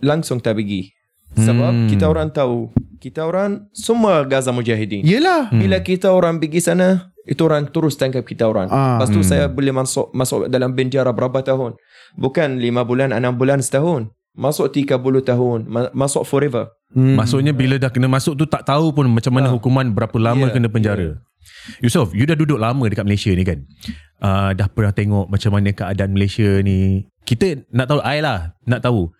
[0.00, 0.88] langsung tak pergi.
[1.30, 1.88] Sebab Hmm.
[1.88, 5.06] kita orang tahu Kita orang semua Gaza Mujahidin.
[5.06, 5.54] Yelah.
[5.54, 8.66] Bila kita orang pergi sana, itu orang terus tangkap kita orang.
[8.68, 8.98] Ah.
[8.98, 11.78] Lepas tu saya boleh masuk masuk dalam penjara berapa tahun?
[12.14, 14.08] Bukan 5 bulan, 6 bulan, setahun.
[14.32, 15.66] Masuk 30 tahun.
[15.66, 16.70] Ma- Masuk forever.
[16.88, 17.18] Hmm.
[17.18, 19.52] Maksudnya bila dah kena masuk tu tak tahu pun macam mana Ah.
[19.52, 21.08] hukuman berapa lama Yeah, kena penjara.
[21.80, 23.60] Yusof, you dah duduk lama dekat Malaysia ni kan?
[24.18, 27.04] Uh, dah pernah tengok macam mana keadaan Malaysia ni.
[27.22, 29.12] Kita nak tahu, I lah nak tahu.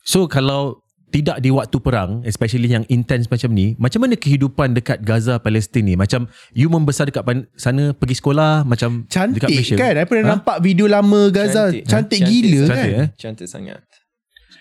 [0.00, 5.02] So kalau tidak di waktu perang, especially yang intense macam ni, macam mana kehidupan dekat
[5.02, 5.94] Gaza, Palestin ni?
[5.94, 9.74] Macam you membesar dekat sana, pergi sekolah macam dekat Cantik Malaysia.
[9.76, 10.32] kan I pernah Ha?
[10.32, 12.20] nampak video lama Gaza Cantik, Cantik.
[12.22, 13.08] gila Cantik kan Cantik, eh?
[13.16, 13.80] Cantik sangat.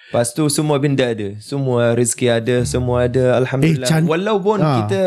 [0.10, 1.38] Lepas tu semua benda ada.
[1.38, 3.38] Semua rezeki ada, semua ada.
[3.38, 3.86] Alhamdulillah.
[3.86, 4.76] Eh, can- Walaupun Ah.
[4.82, 5.02] kita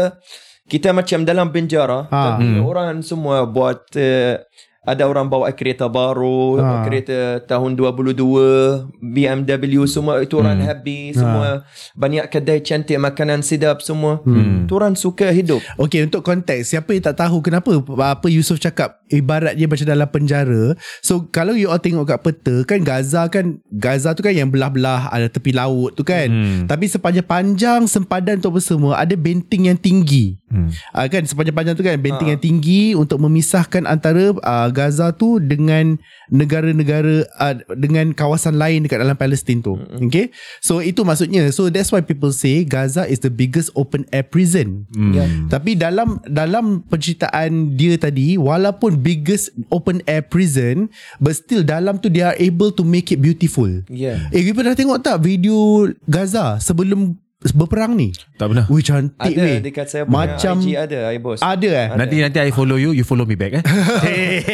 [0.65, 2.39] kita macam dalam penjara, Ah.
[2.39, 2.63] tapi Hmm.
[2.63, 4.39] orang semua buat uh,
[4.83, 6.83] ada orang bawa kereta baru, Ah.
[6.83, 10.67] kereta tahun 22, BMW semua itu orang Hmm.
[10.67, 11.63] happy, semua
[11.95, 14.19] banyak kedai cantik, makanan sedap semua.
[14.23, 14.67] Hmm.
[14.67, 15.63] Tu orang suka hidup.
[15.77, 17.75] Okay untuk konteks Siapa yang tak tahu Kenapa
[18.07, 22.55] Apa Yusof cakap Ibarat dia macam dalam penjara So kalau you all tengok kat peta
[22.65, 26.65] Kan Gaza kan Gaza tu kan yang belah-belah Ada tepi laut tu kan Hmm.
[26.65, 30.69] Tapi sepanjang-panjang Sempadan tu apa semua Ada benteng yang tinggi Hmm.
[30.91, 32.33] uh, Kan sepanjang-panjang tu kan Benteng Ah.
[32.33, 36.01] yang tinggi Untuk memisahkan antara uh, Gaza tu Dengan
[36.33, 41.93] Negara-negara uh, Dengan kawasan lain Dekat dalam Palestin tu Okay So itu maksudnya So that's
[41.93, 45.13] why people say Gaza is the biggest open air prison Hmm.
[45.13, 45.25] Ya.
[45.49, 52.09] tapi dalam dalam penceritaan dia tadi walaupun biggest open air prison but still dalam tu
[52.09, 53.69] they are able to make it beautiful.
[53.89, 54.31] Yeah.
[54.31, 58.13] Eh you pernah tengok tak video Gaza sebelum berperang ni?
[58.33, 58.65] Tak pernah.
[58.65, 59.59] Wih cantik Ada weh.
[59.59, 61.41] dekat saya punya Macam IG ada, I boss.
[61.41, 61.87] Ada eh?
[61.89, 61.99] Ada.
[61.99, 63.63] Nanti nanti I follow you, you follow me back eh.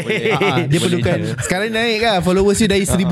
[0.00, 0.30] Boleh.
[0.30, 1.32] Ah, ah, dia Boleh perlukan je.
[1.42, 3.04] sekarang naik kan followers dia dari 1001.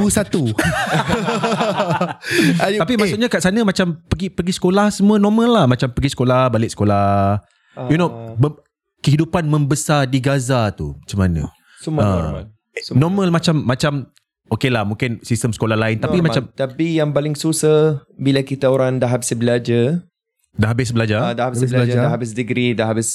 [2.58, 5.64] Ayo, Tapi eh, maksudnya kat sana macam pergi pergi sekolah semua normal lah.
[5.66, 7.38] Macam pergi sekolah, balik sekolah.
[7.86, 8.32] You know, Ah.
[8.34, 8.60] be-
[8.98, 11.42] kehidupan membesar di Gaza tu macam mana?
[11.78, 12.08] Semua Ah.
[12.08, 12.42] normal.
[12.76, 13.92] Semua Normal macam macam
[14.48, 16.30] okay lah mungkin sistem sekolah lain tapi normal.
[16.30, 20.06] macam tapi yang paling susah bila kita orang dah habis belajar,
[20.54, 21.18] dah habis belajar.
[21.20, 22.02] ah, dah habis, Habis belajar, belajar.
[22.02, 23.08] dah habis degree, dah habis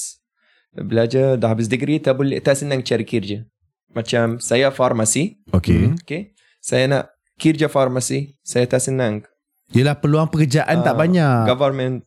[0.72, 3.44] belajar, dah habis degree, tak boleh tak senang cari kerja.
[3.92, 5.92] Macam saya farmasi, okay.
[6.00, 6.22] okay?
[6.64, 7.04] Saya nak
[7.36, 9.26] kerja farmasi, saya tak senang.
[9.72, 11.48] Yelah peluang pekerjaan tak Ah, banyak.
[11.48, 12.04] Government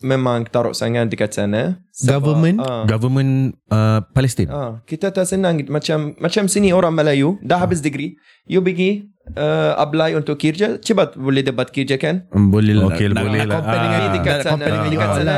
[0.00, 1.78] memang taruh sangat dekat sana.
[1.92, 2.56] Sebab, Government?
[2.58, 3.32] ah, Government
[3.68, 4.48] uh, Palestin.
[4.48, 9.76] Ah, kita tak senang macam macam sini orang Melayu dah habis degree, you pergi uh,
[9.76, 12.24] apply untuk kerja, cepat boleh dapat kerja kan?
[12.28, 12.88] Hmm, boleh lah.
[12.88, 13.56] Okey, Nak- boleh nak lah.
[13.60, 14.10] compare dengan Ah.
[14.10, 15.36] dekat sana, dekat sana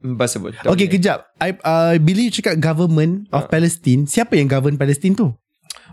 [0.00, 0.52] impossible.
[0.52, 3.48] Tak Okay kejap I, uh, Bila you cakap government Of Ah.
[3.48, 5.32] Palestine Siapa yang govern Palestine tu?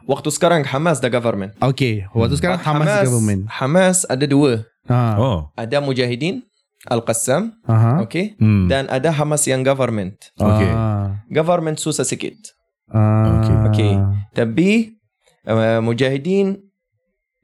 [0.04, 1.56] Waktu sekarang Hamas dah government.
[1.56, 4.68] Okay Waktu sekarang Hamas, government Hamas ada dua.
[4.90, 5.16] ha.
[5.16, 5.40] Oh.
[5.56, 6.44] Ada Mujahidin
[6.90, 8.02] Al-Qassam, Aha.
[8.02, 8.34] okay?
[8.42, 8.66] Hmm.
[8.66, 10.18] Dan ada Hamas yang government.
[10.34, 10.72] Okay.
[10.72, 11.22] Ah.
[11.30, 12.34] Government susah sikit.
[12.90, 13.38] Ah.
[13.42, 13.56] Okay.
[13.70, 13.94] Okay.
[14.34, 14.70] Tapi
[15.46, 16.58] uh, Mujahidin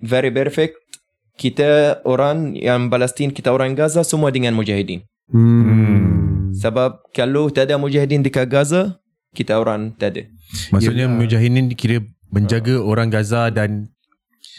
[0.01, 0.77] very perfect.
[1.37, 5.05] Kita orang yang Palestin, kita orang Gaza semua dengan Mujahidin.
[5.29, 6.49] Hmm.
[6.57, 8.97] Sebab kalau tak ada Mujahidin dekat Gaza,
[9.37, 10.23] kita orang tak ada.
[10.73, 11.13] Maksudnya Yelah.
[11.13, 12.01] Mujahidin kira
[12.33, 13.93] menjaga orang Gaza dan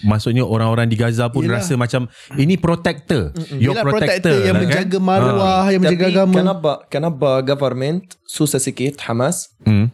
[0.04, 1.62] maksudnya orang-orang di Gaza pun Yelah.
[1.62, 2.06] rasa macam
[2.36, 3.34] ini protector.
[3.56, 5.02] Your Yelah protector, protector yang lah, menjaga kan?
[5.02, 9.50] maruah Yang menjaga Tapi agama kenapa kenapa government susah sikit Hamas?
[9.64, 9.90] Hmm.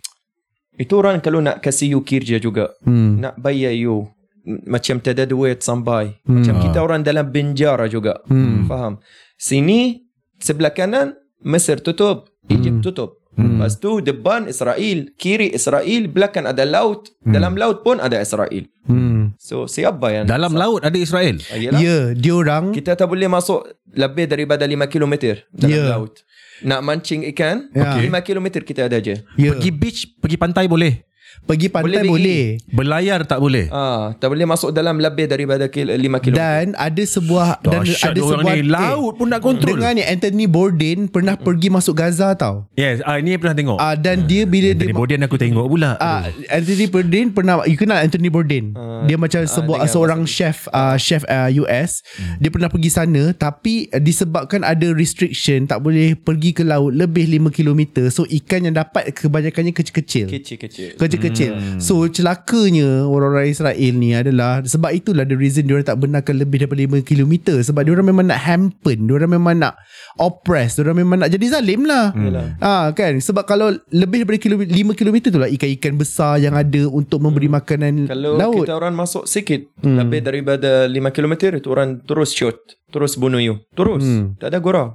[0.75, 3.23] Itu orang kalau nak kasih you kerja juga, hmm.
[3.23, 4.11] nak bayar you
[4.45, 6.21] macam tak ada duit sampai.
[6.29, 6.43] Hmm.
[6.43, 6.63] Macam Ah.
[6.69, 8.21] kita orang dalam penjara juga.
[8.29, 8.69] Hmm.
[8.69, 9.01] Faham?
[9.41, 10.05] Sini
[10.37, 13.21] sebelah kanan Mesir tutup, Egypt tutup.
[13.35, 13.59] Hmm.
[13.59, 18.65] Lepas tu depan Israel, kiri Israel, belakang ada laut, dalam laut pun ada Israel.
[18.87, 19.14] Hmm.
[19.37, 21.39] So siapa yang Dalam laut ada Israel.
[21.49, 21.57] Ah.
[21.75, 25.15] Ya dia orang Kita tak boleh masuk lebih daripada 5 km
[25.51, 25.85] dalam Ya.
[25.91, 26.21] laut.
[26.61, 27.99] Nak mancing ikan, Ya.
[27.99, 29.19] 5 km kita ada je.
[29.35, 29.51] ya.
[29.51, 31.03] Pergi beach, pergi pantai boleh.
[31.43, 32.45] Pergi pantai Boleh boleh.
[32.71, 33.67] Berlayar tak boleh.
[33.69, 36.35] Ah, tak boleh masuk dalam lebih daripada kil- 5 km.
[36.35, 38.71] Dan ada sebuah Dan Dahsyat ada orang sebuah ni.
[38.71, 39.77] Laut pun nak kontrol.
[39.77, 43.77] Dengar ni Anthony Bourdain Pernah pergi masuk Gaza tau Yes, ah, ini pernah tengok.
[43.77, 45.99] Ah Dan dia bila Anthony dia Bourdain aku tengok pula.
[45.99, 48.73] Ah, Anthony Bourdain pernah you kenal Anthony Bourdain.
[48.73, 52.01] Ah, dia macam sebuah dengar seorang chef uh, chef uh, US.
[52.39, 57.27] Dia pernah pergi sana tapi uh, disebabkan ada restriction tak boleh pergi ke laut lebih
[57.29, 57.81] 5 km.
[58.09, 60.31] So ikan yang dapat kebanyakannya kecil-kecil.
[60.31, 60.97] Kecil-kecil.
[60.97, 61.24] Kecil-kecil.
[61.31, 61.81] Hmm.
[61.81, 67.01] So celakanya orang-orang Israel ni adalah sebab itulah the reason dia tak benarkan lebih daripada
[67.01, 67.33] 5 km
[67.63, 69.75] sebab dia orang memang nak hampen, dia orang memang nak
[70.19, 72.13] oppress, dia orang memang nak jadi zalim lah.
[72.61, 76.89] Ah kan sebab kalau lebih daripada kilo, 5 km tu lah ikan-ikan besar yang ada
[76.91, 78.67] untuk memberi makanan Kalau laut.
[78.67, 82.57] kita orang masuk sikit, lebih daripada 5 km, itu orang terus shoot.
[82.95, 83.59] Terus bunuh you.
[83.75, 84.07] Terus.
[84.07, 84.39] Hmm.
[84.39, 84.95] Tak ada gurau.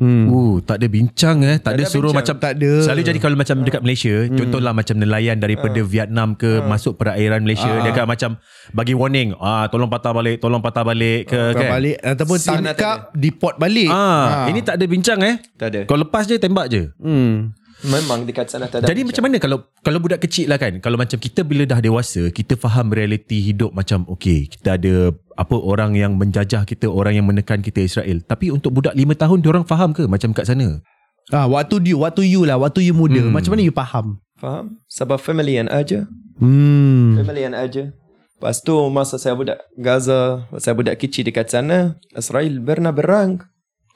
[0.00, 0.26] Hmm.
[0.26, 1.60] Uh, tak ada bincang eh.
[1.60, 2.16] Tak, Tak ada ada suruh bincang.
[2.32, 2.70] macam Tak ada.
[2.80, 7.68] Selalu jadi kalau macam dekat Malaysia, contohlah macam nelayan daripada Vietnam ke masuk perairan Malaysia,
[7.68, 7.84] Ah.
[7.84, 8.30] dia akan macam
[8.70, 11.70] bagi warning, ah tolong patah balik, tolong patah balik ke Kau kan.
[11.70, 13.86] balik ataupun tangkap deport balik.
[13.86, 15.36] Ah, ini tak ada bincang eh.
[15.54, 15.80] Tak ada.
[15.84, 16.88] Kau lepas je tembak je.
[16.96, 17.52] Hmm.
[17.80, 18.92] Memang dekat sana tak ada.
[18.92, 22.28] Jadi macam mana kalau kalau budak kecil lah kan Kalau macam kita bila dah dewasa
[22.28, 27.24] Kita faham realiti hidup macam Okay kita ada Apa orang yang menjajah kita Orang yang
[27.24, 30.84] menekan kita Israel Tapi untuk budak 5 tahun Diorang faham ke macam kat sana
[31.30, 33.30] Ah, waktu you, waktu you lah, waktu you muda, Hmm.
[33.30, 34.18] macam mana you faham?
[34.34, 34.82] Faham?
[34.90, 36.10] Sebab family yang aja.
[36.42, 37.14] Hmm.
[37.22, 37.94] Family yang aja.
[38.34, 43.46] Lepas tu masa saya budak Gaza, saya budak kecil dekat sana, Israel pernah berang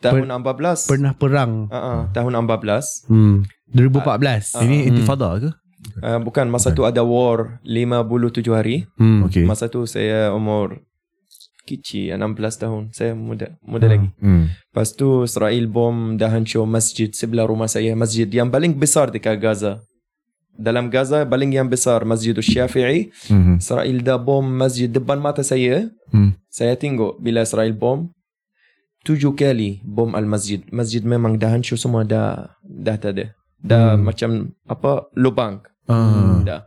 [0.04, 0.90] tahun 14.
[0.90, 1.52] Pernah perang.
[1.72, 3.08] Uh, tahun 14.
[3.08, 3.36] Hmm.
[3.72, 4.60] 2014.
[4.60, 5.50] Ini intifada ke?
[6.00, 8.88] Uh, bukan masa tu ada war 57 hari.
[8.96, 9.28] Hmm.
[9.28, 10.80] Okay Masa tu saya umur
[11.64, 12.82] kecil 16 tahun.
[12.92, 14.08] Saya muda muda lagi.
[14.20, 14.44] hmm.
[14.72, 17.96] Lepas tu Israel bom dah hancur masjid sebelah rumah saya.
[17.96, 19.80] Masjid yang paling besar dekat Gaza.
[20.54, 23.10] Dalam Gaza paling yang besar Masjid Syafi'i.
[23.26, 23.58] Hmm.
[23.58, 25.90] Israel dah bom masjid depan mata saya.
[26.14, 26.36] Hmm.
[26.46, 28.12] Saya tengok bila Israel bom
[29.04, 30.64] tujuh kali bom al-masjid.
[30.72, 33.26] Masjid memang dah hancur semua dah dah tak ada.
[33.60, 34.02] Dah Hmm.
[34.04, 34.30] macam
[34.64, 35.60] apa lubang.
[35.86, 36.40] Ah.
[36.42, 36.62] Dah.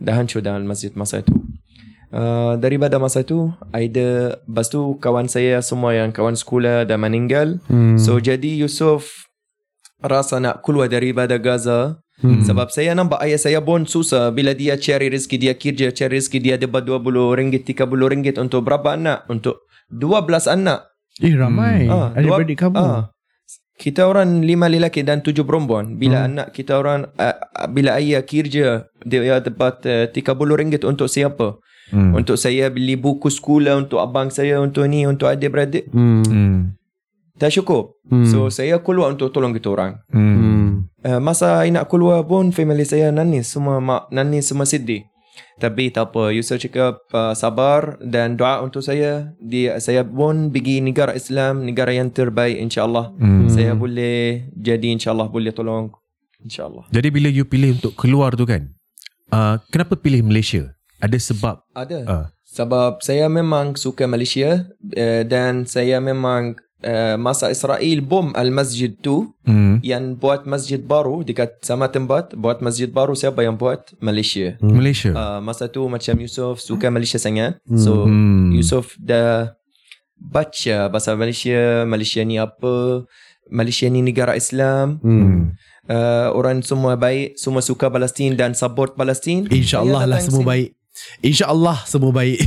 [0.00, 1.32] Dah hancur dah masjid masa itu.
[2.12, 7.56] Uh, daripada masa itu ada lepas tu kawan saya semua yang kawan sekolah dah meninggal.
[7.68, 7.96] Hmm.
[7.96, 9.28] So jadi Yusuf
[10.00, 12.38] rasa nak keluar daripada Gaza Hmm.
[12.46, 16.38] sebab saya nampak ayah saya pun susah bila dia cari rezeki dia kerja cari rezeki
[16.38, 21.84] dia dapat 20 ringgit 30 ringgit untuk berapa anak untuk 12 anak Eh ramai.
[21.86, 22.76] Ah, Ada dua- beradik kamu.
[22.78, 23.04] ah.
[23.74, 26.28] kita orang lima lelaki dan tujuh perempuan bila Hmm.
[26.30, 27.34] anak kita orang uh,
[27.66, 30.22] bila ayah kerja dia dapat uh, 30
[30.54, 31.58] ringgit untuk siapa
[31.90, 32.14] Hmm.
[32.14, 36.22] untuk saya beli buku sekolah untuk abang saya untuk ni untuk adik-beradik Hmm.
[36.22, 36.56] Hmm.
[37.34, 38.22] tak cukup Hmm.
[38.22, 40.30] so saya keluar untuk tolong kita orang Hmm.
[40.32, 40.68] Hmm.
[41.02, 45.02] Uh, masa I nak keluar pun family saya nangis semua mak nangis semua sedih.
[45.56, 50.84] Tapi tak apa Yusuf cakap uh, sabar dan doa untuk saya dia saya pun pergi
[50.84, 53.14] negara Islam negara yang terbaik insyaallah.
[53.16, 53.48] Hmm.
[53.48, 55.92] Saya boleh jadi insyaallah boleh tolong
[56.44, 56.90] insyaallah.
[56.92, 58.72] Jadi bila you pilih untuk keluar tu kan
[59.32, 60.76] uh, Kenapa pilih Malaysia?
[61.02, 61.98] Ada sebab Ada.
[62.06, 68.92] uh, Sebab saya memang suka Malaysia uh, dan saya memang uh, masa Israel bom al-masjid
[68.92, 69.80] tu hmm.
[69.82, 74.60] yang buat masjid baru dekat sama tempat buat masjid baru siapa yang buat Malaysia.
[74.60, 77.58] Malaysia uh, masa tu macam Yusof suka Malaysia sangat.
[77.78, 78.50] So Hmm.
[78.52, 79.54] Yusof dah
[80.18, 83.06] baca bahasa Malaysia, Malaysia ni apa,
[83.50, 85.02] Malaysia ni negara Islam.
[85.02, 85.58] Hmm.
[85.90, 89.50] Uh, orang semua baik, semua suka Palestin dan support Palestin.
[89.50, 90.50] InsyaAllah lah semua sini.
[90.50, 90.70] baik.
[91.20, 92.38] InsyaAllah semua baik.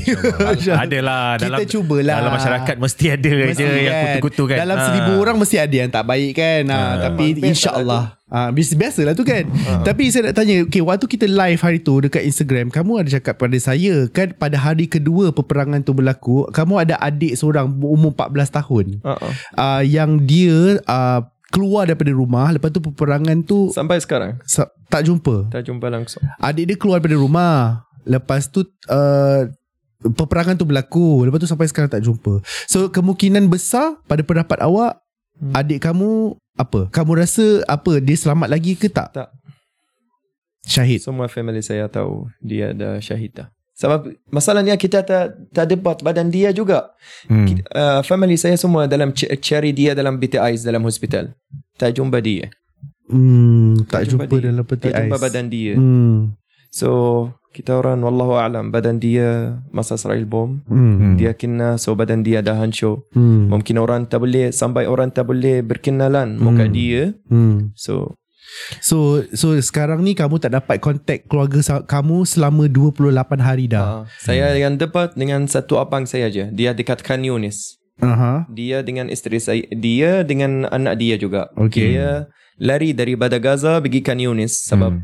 [0.67, 2.15] Adalah Kita dalam, cubalah.
[2.19, 4.85] Dalam masyarakat mesti ada Mesti je Yang kutu-kutu kan Dalam Ah.
[4.85, 6.61] seribu orang mesti ada yang tak baik kan.
[6.67, 6.93] Ha, Ah.
[7.01, 8.03] tapi Memang best insyaAllah.
[8.25, 9.45] Ah, biasa biasalah tu kan.
[9.81, 13.37] Tapi saya nak tanya, okay, waktu kita live hari tu dekat Instagram, kamu ada cakap
[13.37, 18.49] pada saya kan pada hari kedua peperangan tu berlaku, kamu ada adik seorang berumur 14
[18.51, 19.31] tahun Uh-uh.
[19.53, 25.05] uh, yang dia uh, keluar daripada rumah, lepas tu peperangan tu Sampai sekarang sa- tak
[25.05, 25.47] jumpa.
[25.47, 26.25] tak jumpa langsung.
[26.35, 27.84] Adik dia keluar daripada rumah.
[28.05, 29.41] Lepas tu uh,
[30.01, 31.25] peperangan tu berlaku.
[31.25, 32.39] Lepas tu sampai sekarang tak jumpa.
[32.65, 35.01] So kemungkinan besar pada pendapat awak
[35.35, 35.51] Hmm.
[35.51, 36.87] adik kamu apa?
[36.87, 39.11] Kamu rasa apa dia selamat lagi ke tak?
[39.11, 39.27] Tak.
[40.63, 41.03] Syahid.
[41.03, 43.51] Semua family saya tahu dia dah syahid dah.
[43.75, 46.95] Sebab masalahnya kita tak tak dapat badan dia juga.
[47.27, 47.45] hmm.
[47.45, 51.35] Kita- Uh, family saya semua dalam cari dia dalam BTI dalam hospital.
[51.75, 52.47] Tak jumpa dia.
[53.05, 54.49] Hmm, tak, jumpa, dia.
[54.49, 55.23] dalam peti Tak jumpa ais.
[55.27, 55.73] badan dia.
[55.75, 56.33] Hmm.
[56.71, 56.89] So
[57.55, 60.99] kita orang wallahu alam badan dia masa Israel bom Hmm.
[60.99, 61.15] Hmm.
[61.15, 63.07] dia kena so badan dia dah hancur.
[63.11, 63.47] Hmm.
[63.47, 66.75] Mungkin orang tak boleh sampai orang tak boleh berkenalan muka Hmm.
[66.75, 67.01] dia.
[67.25, 67.71] Hmm.
[67.73, 68.19] So
[68.79, 73.83] So so sekarang ni kamu tak dapat kontak keluarga kamu selama 28 hari dah.
[73.83, 76.47] uh, saya yang dapat dengan satu abang saya aja.
[76.49, 77.81] Dia dekat Khan Yunis.
[77.99, 78.45] Aha.
[78.47, 81.47] Dia dengan isteri saya dia dengan anak dia juga.
[81.57, 81.95] Okay.
[81.95, 85.03] Dia lari daripada Gaza pergi Khan Yunis sebab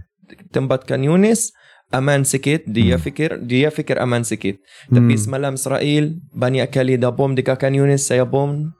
[0.52, 1.52] tempat Khan Yunis
[1.92, 4.58] aman sikit dia fikir dia fikir aman sikit.
[4.88, 8.72] Tapi semalam Israel banyak kali dah bom dekat Khan Yunis saya bom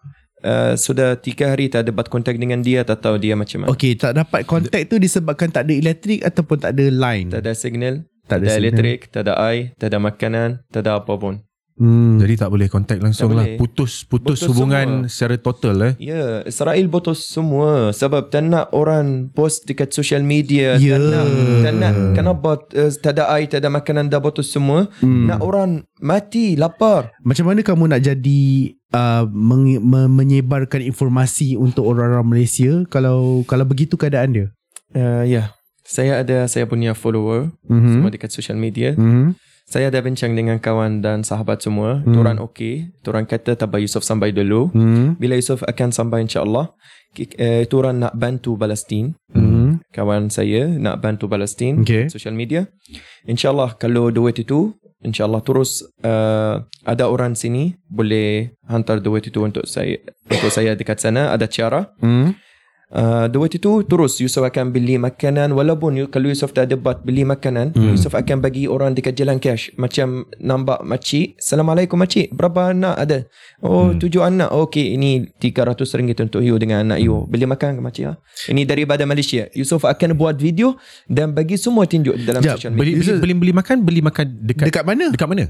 [0.44, 3.70] uh, sudah tiga hari tak dapat kontak dengan dia tak tahu dia macam mana.
[3.76, 7.30] Okay, tak dapat kontak tu disebabkan tak ada elektrik ataupun tak ada line.
[7.30, 10.88] tak ada signal Tak tak ada ada elektrik tak ada air tak ada makanan tak
[10.88, 12.20] ada apa pun Hmm.
[12.20, 13.58] Jadi tak boleh kontak langsung Tak lah boleh.
[13.58, 19.32] Putus Putus, Putus hubungan secara total eh Ya, Israel putus semua sebab tak nak orang
[19.32, 20.96] post dekat social media, Ya.
[20.96, 21.26] tak nak
[21.62, 24.92] tak nak kenapa uh, tak ada air, tak ada makanan dah putus semua.
[25.00, 25.26] Hmm.
[25.26, 27.16] Nak orang mati lapar.
[27.22, 28.42] Macam mana kamu nak jadi
[28.92, 34.48] uh, meng, me, menyebarkan informasi untuk orang-orang Malaysia kalau kalau begitu keadaan dia.
[34.92, 37.90] Uh, ya, saya ada saya punya follower Mhm.
[37.92, 38.94] semua dekat social media.
[38.94, 39.34] Mhm.
[39.72, 42.04] Saya ada bincang dengan kawan dan sahabat semua.
[42.04, 42.12] Hmm.
[42.12, 42.92] Turan okey.
[43.08, 44.68] Turan kata tabah Yusof sampai dulu.
[44.76, 45.16] Mhm.
[45.16, 46.76] Bila Yusof akan sampai insyaAllah,
[47.40, 49.16] eh, turan nak bantu Palestin.
[49.32, 49.88] Mhm.
[49.96, 51.88] Kawan saya nak bantu Palestin.
[51.88, 52.12] Okay.
[52.12, 52.68] Social media.
[53.24, 54.76] InsyaAllah kalau duit itu,
[55.08, 61.00] insyaAllah terus uh, ada orang sini boleh hantar duit itu untuk saya untuk saya dekat
[61.00, 61.32] sana.
[61.32, 61.96] Ada cara.
[62.04, 62.51] Mhm.
[62.92, 67.08] Uh, duit itu terus Yusuf akan beli makanan walaupun you, kalau Yusuf tak ada buat
[67.08, 67.96] beli makanan Hmm.
[67.96, 73.18] Yusuf akan bagi orang dekat jalan cash macam nampak makcik Assalamualaikum makcik berapa anak ada
[73.64, 73.96] oh Hmm.
[73.96, 78.06] tujuh anak okey ini 300 ringgit untuk you dengan anak you beli makan ke makcik
[78.12, 78.20] ha?
[78.52, 80.76] ini daripada Malaysia Yusuf akan buat video
[81.08, 84.26] dan bagi semua tunjuk dalam Jap, social media Beli, beli, beli, beli makan Beli makan
[84.44, 85.08] dekat Dekat mana?
[85.16, 85.48] Dekat mana?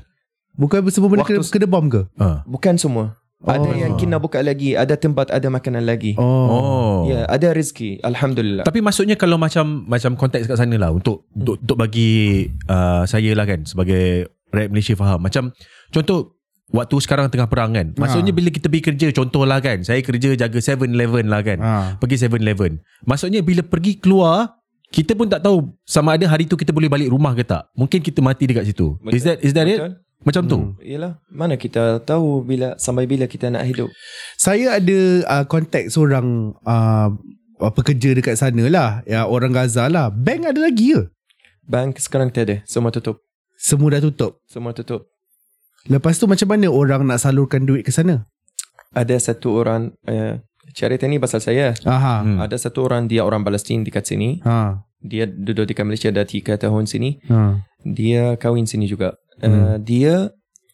[0.51, 2.05] Bukan semua benda kena, kena bom ke?
[2.21, 2.45] Ha.
[2.45, 6.45] bukan semua ada yang kena buka lagi ada tempat ada makanan lagi Oh.
[6.51, 6.95] Oh.
[7.09, 11.57] ya ada rezeki Alhamdulillah Tapi maksudnya kalau macam macam konteks kat sana lah untuk untuk,
[11.57, 15.19] untuk bagi uh, saya lah kan sebagai rakyat Malaysia faham.
[15.23, 15.43] Macam
[15.89, 16.37] contoh
[16.71, 17.95] waktu sekarang tengah perang kan.
[17.95, 19.81] Maksudnya bila kita pergi kerja contoh lah kan.
[19.81, 21.57] Saya kerja jaga 7-Eleven lah kan.
[21.59, 21.71] Ha.
[21.97, 22.83] Pergi 7-Eleven.
[23.07, 24.59] Maksudnya bila pergi keluar
[24.91, 27.71] kita pun tak tahu sama ada hari tu kita boleh balik rumah ke tak.
[27.79, 28.99] Mungkin kita mati dekat situ.
[29.07, 29.79] Is that is that it?
[30.21, 30.57] Macam tu.
[30.57, 30.77] Hmm.
[30.85, 33.89] Yelah, mana kita tahu bila sampai bila kita nak hidup.
[34.37, 37.09] Saya ada uh, kontak seorang uh,
[37.73, 39.01] pekerja dekat sana lah.
[39.09, 40.13] Ya, orang Gaza lah.
[40.13, 41.09] Bank ada lagi ke?
[41.65, 43.21] Bank sekarang tiada, semua tutup.
[43.57, 44.41] Semua dah tutup.
[44.49, 45.09] Semua tutup.
[45.89, 48.29] Lepas tu macam mana orang nak salurkan duit ke sana?
[48.93, 50.37] Ada satu orang uh,
[50.73, 51.73] cerita ni pasal saya.
[51.85, 52.21] Aha.
[52.21, 52.37] Hmm.
[52.41, 54.41] Ada satu orang dia orang Palestin dekat sini.
[54.45, 54.81] Ha.
[55.01, 57.17] Dia duduk dekat Malaysia dah 3 tahun sini.
[57.29, 57.65] Ha.
[57.81, 59.17] Dia kahwin sini juga.
[59.41, 59.81] Uh, Hmm.
[59.81, 60.13] Dia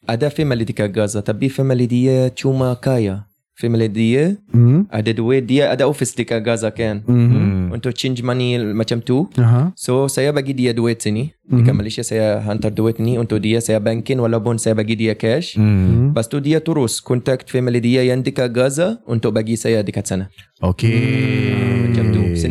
[0.04, 3.26] ada family dekat Gaza tapi family dia cuma kaya.
[3.58, 4.86] Family dia Hmm.
[4.88, 7.02] ada duit, dia ada office dekat Gaza kan.
[7.04, 7.28] Hmm.
[7.28, 7.64] Hmm.
[7.68, 9.26] Untuk change money macam tu.
[9.34, 9.74] Aha.
[9.74, 13.80] So saya bagi dia duit sini Dekat Malaysia saya hantar duit ni Untuk dia saya
[13.80, 16.12] banking Walaupun saya bagi dia cash Hmm.
[16.12, 20.28] Lepas tu dia terus Contact family dia yang dekat Gaza Untuk bagi saya dekat sana
[20.60, 20.90] Okay.
[20.92, 21.77] Tu.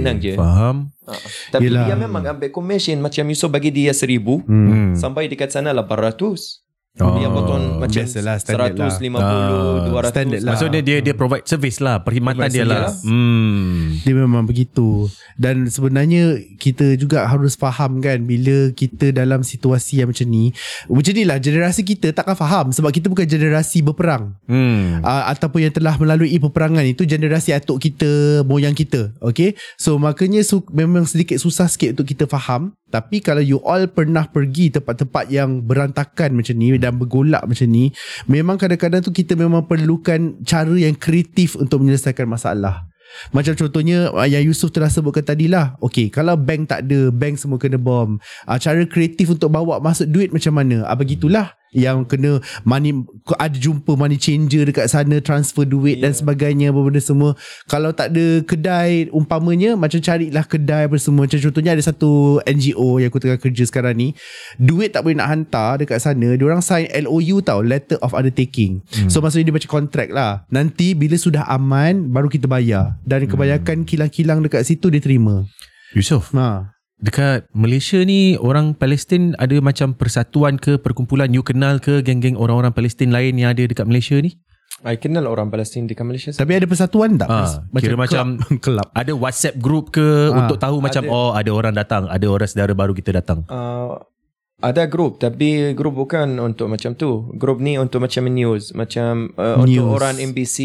[0.09, 0.35] Senang je.
[0.35, 0.77] Faham.
[1.03, 1.85] uh, Tapi Yelah.
[1.85, 4.95] dia memang ambil commission Macam Yusof bagi dia seribu Hmm.
[4.95, 6.66] Sampai dekat sana 800
[6.97, 7.13] Oh.
[7.15, 8.89] Dia potong macam Biasalah, standard lah.
[8.89, 10.51] 150 Ah, 200 standard lah.
[10.51, 12.89] Maksudnya dia dia provide service lah, perkhidmatan dia lah.
[12.89, 13.05] service.
[13.05, 14.01] Hmm.
[14.01, 16.25] Dia memang begitu Dan sebenarnya
[16.55, 20.53] Kita juga harus faham kan Bila kita dalam situasi yang macam ni
[20.87, 25.01] Macam ni lah Generasi kita takkan faham Sebab kita bukan generasi berperang Hmm.
[25.01, 28.09] uh, Ataupun yang telah melalui peperangan Itu generasi atuk kita
[28.43, 33.43] Moyang kita Okay So makanya su- Memang sedikit susah sikit Untuk kita faham Tapi kalau
[33.43, 37.91] you all pernah pergi Tempat-tempat yang berantakan macam ni Dan bergolak macam ni
[38.31, 42.87] Memang kadang-kadang tu Kita memang perlukan Cara yang kreatif Untuk menyelesaikan masalah
[43.33, 45.79] macam contohnya uh, yang Yusuf telah sebutkan tadi lah.
[45.81, 48.19] Okay, kalau bank tak ada, bank semua kena bom.
[48.45, 50.85] Uh, cara kreatif untuk bawa masuk duit macam mana?
[50.85, 52.95] Ah begitulah yang kena money
[53.37, 56.09] ada jumpa money changer dekat sana transfer duit yeah.
[56.09, 57.35] dan sebagainya apa benda semua.
[57.67, 61.27] Kalau tak ada kedai umpamanya macam carilah kedai apa semua.
[61.27, 64.09] Macam contohnya ada satu NGO yang aku tengah kerja sekarang ni
[64.61, 66.39] duit tak boleh nak hantar dekat sana.
[66.39, 68.85] Dia orang sign LOU tau letter of undertaking.
[68.95, 69.11] Hmm.
[69.11, 70.47] so maksudnya dia macam kontrak lah.
[70.53, 72.99] Nanti bila sudah aman baru kita bayar.
[73.03, 75.43] Dan kebanyakan kilang-kilang dekat situ dia terima.
[75.95, 82.01] Yusof, ha dekat Malaysia ni orang Palestin ada macam persatuan ke perkumpulan you kenal ke
[82.01, 84.41] geng-geng orang-orang Palestin lain yang ada dekat Malaysia ni?
[84.85, 89.13] I kenal orang Palestin dekat Malaysia tapi ada persatuan tak Ah, kira macam kelab ada
[89.13, 91.13] WhatsApp group ke Ah, untuk tahu macam ada.
[91.13, 93.45] oh ada orang datang, ada orang saudara baru kita datang.
[93.49, 93.97] uh,
[94.57, 97.29] ada grup tapi grup bukan untuk macam tu.
[97.37, 99.69] Grup ni untuk macam news, macam uh, News.
[99.77, 100.57] untuk orang MBC,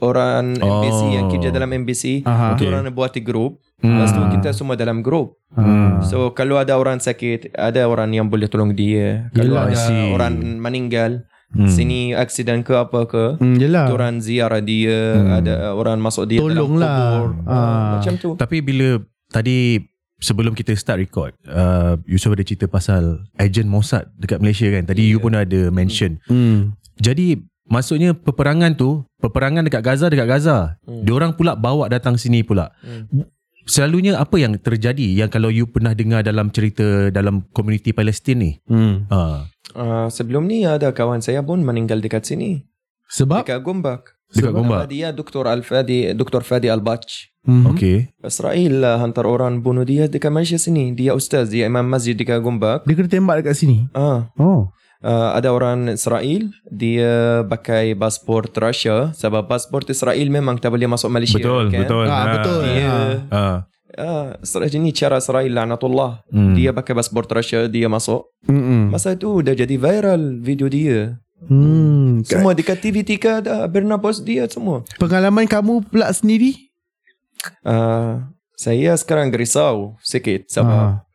[0.00, 0.80] orang Oh.
[0.80, 2.56] MBC yang kerja dalam MBC, Aha.
[2.56, 2.64] okay.
[2.64, 2.72] Okay.
[2.72, 3.60] orang buat grup.
[3.78, 5.36] Lepas tu kita semua dalam grup.
[5.52, 6.00] Hmm.
[6.00, 9.28] So kalau ada orang sakit, ada orang yang boleh tolong dia.
[9.30, 10.10] Kalau Yelah, ada see.
[10.10, 11.10] orang meninggal,
[11.46, 11.68] Hmm.
[11.68, 13.86] sini aksiden ke apa ke, Hmm, yelah.
[13.88, 14.98] orang ziarah dia,
[15.32, 16.90] ada orang masuk dia Tolong dalam lah.
[16.90, 17.28] kubur.
[17.44, 17.54] Ah.
[17.54, 18.30] Ah, Macam tu.
[18.34, 18.98] Tapi bila
[19.28, 19.78] tadi
[20.18, 24.84] sebelum kita start record, uh, Yusof ada cerita pasal agent Mossad dekat Malaysia kan.
[24.84, 26.18] Tadi you pun ada mention.
[26.26, 26.74] Hmm.
[26.96, 30.80] Jadi maksudnya peperangan tu, peperangan dekat Gaza dekat Gaza.
[30.82, 31.04] Hmm.
[31.04, 32.72] Diorang pula bawa datang sini pula.
[32.80, 33.06] Hmm.
[33.66, 38.52] Selalunya apa yang terjadi yang kalau you pernah dengar dalam cerita dalam komuniti Palestin ni?
[38.70, 39.10] Hmm.
[39.10, 39.50] Ha.
[39.74, 42.62] Uh, sebelum ni ada kawan saya pun meninggal dekat sini.
[43.10, 44.14] Sebab Dekat Gombak.
[44.30, 44.80] Dekat Sebab Gombak?
[44.90, 45.44] Dia Dr.
[45.46, 46.42] Al-Fadi, Dr.
[46.42, 47.06] Fadi Al-Bach.
[47.42, 47.74] hmm.
[47.74, 48.10] Okay.
[48.22, 50.94] Israel lah hantar orang bunuh dia dekat Malaysia sini.
[50.94, 52.86] Dia ustaz, dia imam masjid dekat Gombak.
[52.86, 53.86] dia kena tembak dekat sini.
[53.90, 54.70] Ah, Oh.
[55.06, 61.08] Uh, ada orang Israel dia pakai pasport Russia sebab pasport Israel memang tak boleh masuk
[61.14, 61.86] Malaysia Betul, kan?
[61.86, 62.06] betul.
[62.10, 62.60] Ah, betul.
[62.66, 62.94] Dia
[63.30, 63.58] Ah.
[63.96, 66.20] Ah, Israel ni cara Israel laknatullah.
[66.28, 66.52] Hmm.
[66.52, 68.28] Dia pakai pasport Russia, dia masuk.
[68.44, 68.92] Mm-mm.
[68.92, 71.16] Masa tu dah jadi viral video dia.
[71.48, 72.20] Hmm.
[72.20, 74.84] Semua dekat TV Tika dah pernah post dia semua.
[75.00, 76.68] Pengalaman kamu pula sendiri?
[77.64, 78.20] Uh,
[78.56, 81.05] saya sekarang risau sikit sebab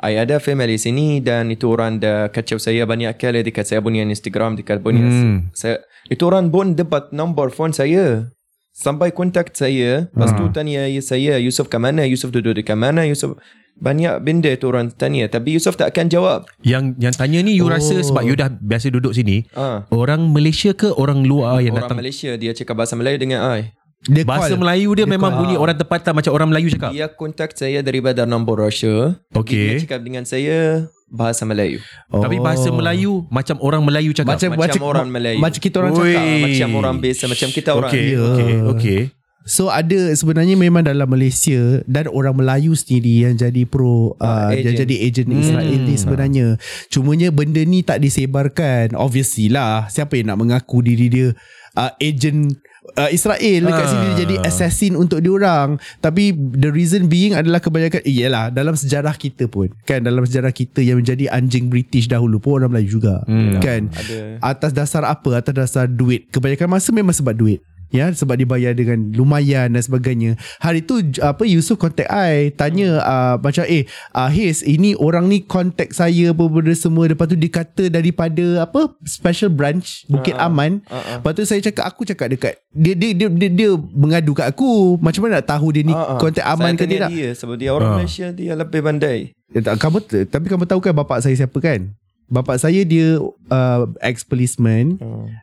[0.00, 4.00] I ada family sini dan itu orang dah kacau saya banyak kali dekat saya punya
[4.02, 5.52] Instagram, dekat punya Hmm.
[5.52, 8.32] saya itu orang pun dapat nombor phone saya.
[8.72, 10.52] Sampai kontak saya, lepas tu Ah.
[10.54, 13.36] tanya saya Yusuf ke mana, Yusuf duduk di mana, Yusuf
[13.76, 16.38] banyak benda tu orang tanya tapi Yusuf tak akan jawab.
[16.60, 17.72] Yang yang tanya ni you Oh.
[17.72, 21.92] rasa sebab you dah biasa duduk sini, Ah, orang Malaysia ke orang luar yang orang
[21.92, 21.98] datang?
[22.00, 23.72] Malaysia dia cakap bahasa Melayu dengan I.
[24.02, 24.64] Dia Bahasa call.
[24.64, 25.40] Melayu dia, Dia memang call.
[25.44, 26.90] bunyi orang tempatan macam orang Melayu cakap.
[26.90, 29.20] Dia kontak saya daripada nombor Russia.
[29.30, 29.76] Okey.
[29.76, 31.84] Dia cakap dengan saya bahasa Melayu.
[32.08, 32.24] Oh.
[32.24, 34.40] Tapi bahasa Melayu macam orang Melayu cakap.
[34.40, 35.36] Macam- Macam, orang Melayu.
[35.36, 36.00] Macam kita orang Ui.
[36.00, 36.24] cakap.
[36.40, 37.90] Macam orang biasa, macam kita orang.
[37.92, 38.20] Okey, Ya.
[38.24, 39.00] okey, okey.
[39.42, 44.52] So ada sebenarnya memang dalam Malaysia dan orang Melayu sendiri yang jadi pro uh, Ah,
[44.52, 44.80] yang agent.
[44.80, 45.40] jadi agent Hmm.
[45.42, 46.46] Israel ni sebenarnya.
[46.86, 48.92] Cumanya benda ni tak disebarkan.
[48.94, 51.26] Obviously lah siapa yang nak mengaku diri dia
[51.72, 53.88] uh, agent uh, Israel dekat Ah.
[53.88, 55.76] sini dia jadi assassin untuk diorang.
[55.98, 60.80] Tapi the reason being adalah kebanyakan iyalah dalam sejarah kita pun kan dalam sejarah kita
[60.80, 63.58] yang menjadi anjing British dahulu pun orang Melayu juga Hmm.
[63.58, 63.88] kan.
[63.90, 64.18] Ada.
[64.40, 65.30] Atas dasar apa?
[65.34, 66.28] Atas dasar duit.
[66.28, 67.60] Kebanyakan masa memang sebab duit.
[67.90, 70.38] Ya, sebab dibayar dengan lumayan dan sebagainya.
[70.62, 73.82] Hari tu apa Yusuf contact I, tanya uh, macam eh
[74.14, 77.10] uh, Hiz, ini orang ni contact saya apa benda semua.
[77.10, 80.46] Lepas tu dia kata daripada apa special branch Bukit ah.
[80.46, 80.86] Aman.
[80.86, 81.02] Ah, ah.
[81.18, 84.94] Lepas tu saya cakap aku cakap dekat dia dia dia dia, dia mengadu kat aku.
[85.02, 86.18] Macam mana nak tahu dia ni Ah, ah.
[86.22, 87.10] contact aman saya ke tidak?
[87.10, 87.96] dia sebab dia orang Ah.
[87.98, 89.34] Malaysia dia lebih pandai.
[89.50, 89.98] Ya, tak, kamu
[90.30, 91.90] tapi kamu tahu kan bapak saya siapa kan?
[92.30, 93.18] Bapak saya dia
[93.50, 94.94] uh, ex policeman.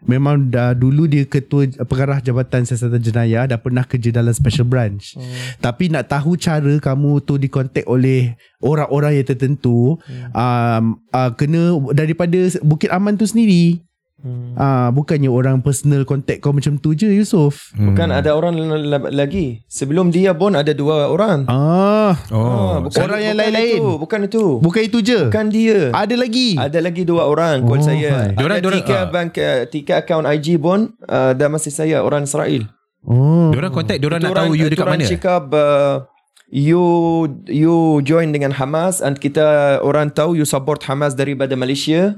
[0.08, 5.20] Memang dah dulu dia ketua pengarah Jabatan Siasatan Jenayah dah pernah kerja dalam special branch.
[5.20, 5.28] Hmm.
[5.60, 10.00] Tapi nak tahu cara kamu tu dikontak oleh orang-orang yang tertentu
[10.32, 13.84] um, uh, kena daripada Bukit Aman tu sendiri.
[14.18, 14.58] Hmm.
[14.58, 17.70] Ah uh, bukannya orang personal contact kau macam tu je Yusof.
[17.72, 18.18] Bukan Hmm.
[18.18, 18.58] ada orang
[19.08, 19.62] lagi.
[19.68, 21.46] Sebelum dia pun ada dua orang.
[21.46, 22.82] Ah, Oh.
[22.82, 23.78] bukan, Orang yang bukan lain-lain.
[23.78, 24.46] Itu, bukan itu.
[24.58, 25.20] bukan itu je.
[25.24, 25.80] Bukan dia.
[25.94, 26.58] Ada lagi.
[26.58, 28.10] Ada lagi dua orang call Oh, saya.
[28.10, 28.28] hai.
[28.28, 29.04] Ada Diorang- diorang- tiga ah.
[29.08, 32.66] bank uh, tiga akaun IG pun uh, dah masih saya orang Israel.
[33.04, 33.54] Oh.
[33.54, 35.06] Diorang contact, diorang Itu nak tahu you dekat orang mana?
[35.08, 35.94] cakap uh,
[36.50, 36.84] you
[37.46, 39.46] you join dengan Hamas and kita
[39.80, 42.18] orang tahu you support Hamas daripada Malaysia.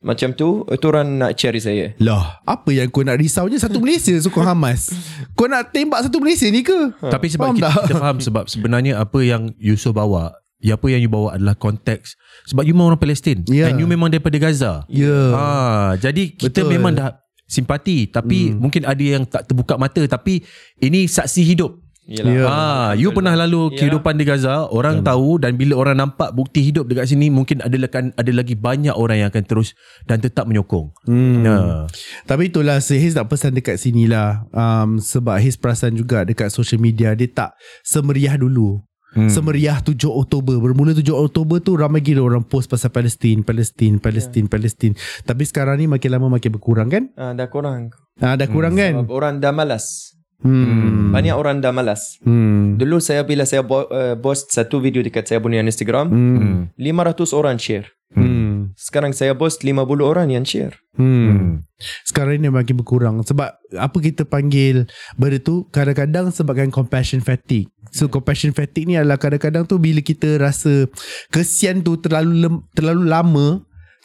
[0.00, 1.92] Macam tu, itu orang nak cari saya.
[2.00, 4.88] Lah, apa yang kau nak risaunya satu Malaysia sokong Hamas?
[5.36, 6.96] Kau nak tembak satu Malaysia ni ke?
[6.98, 7.82] Tapi sebab Faham kita, tak?
[7.84, 12.16] kita faham sebab sebenarnya apa yang Yusof bawa, ya apa yang you bawa adalah konteks
[12.46, 13.68] sebab you memang orang Palestin Ya.
[13.68, 14.88] and you memang daripada Gaza.
[14.88, 15.16] Ya.
[15.32, 16.72] Ah, jadi kita Betul.
[16.72, 20.44] memang dah simpati tapi mungkin ada yang tak terbuka mata tapi
[20.78, 21.79] ini saksi hidup.
[22.10, 22.34] Yalah.
[22.34, 22.44] Ya.
[22.44, 23.78] Ah, you pernah lalu Yalah.
[23.78, 27.78] kehidupan di Gaza, orang tahu dan bila orang nampak bukti hidup dekat sini mungkin ada
[27.78, 30.90] lekan ada lagi banyak orang yang akan terus dan tetap menyokong.
[31.06, 31.46] Hmm.
[31.46, 31.86] Ya.
[32.26, 36.76] Tapi itulah Hiz nak pesan dekat sini lah um, Sebab Hiz perasan juga Dekat social
[36.76, 37.50] media Dia tak
[37.80, 38.82] semeriah dulu
[39.14, 39.30] hmm.
[39.30, 44.46] Semeriah 7 Oktober Bermula 7 Oktober tu Ramai gila orang post Pasal Palestin Palestin Palestin
[44.46, 44.92] Palestin
[45.22, 47.94] Tapi sekarang ni Makin lama makin berkurang kan Ah, dah kurang.
[48.18, 50.16] ah, Dah kurang kan Sebab orang dah malas.
[50.40, 51.10] Hmm.
[51.10, 52.16] Banyak orang dah malas.
[52.20, 52.76] Hmm.
[52.76, 56.56] Dulu saya bila saya bo- uh, post satu video dekat saya punya Instagram, Hmm.
[56.74, 57.88] 500 orang share.
[58.10, 58.74] Hmm.
[58.74, 60.74] Sekarang saya post 50 orang yang share.
[60.98, 61.62] Hmm.
[62.02, 64.84] Sekarang ni makin berkurang Sebab Apa kita panggil
[65.16, 70.36] Benda tu Kadang-kadang sebabkan Compassion fatigue So compassion fatigue ni adalah Kadang-kadang tu Bila kita
[70.36, 70.90] rasa
[71.30, 73.46] Kesian tu terlalu lem, Terlalu lama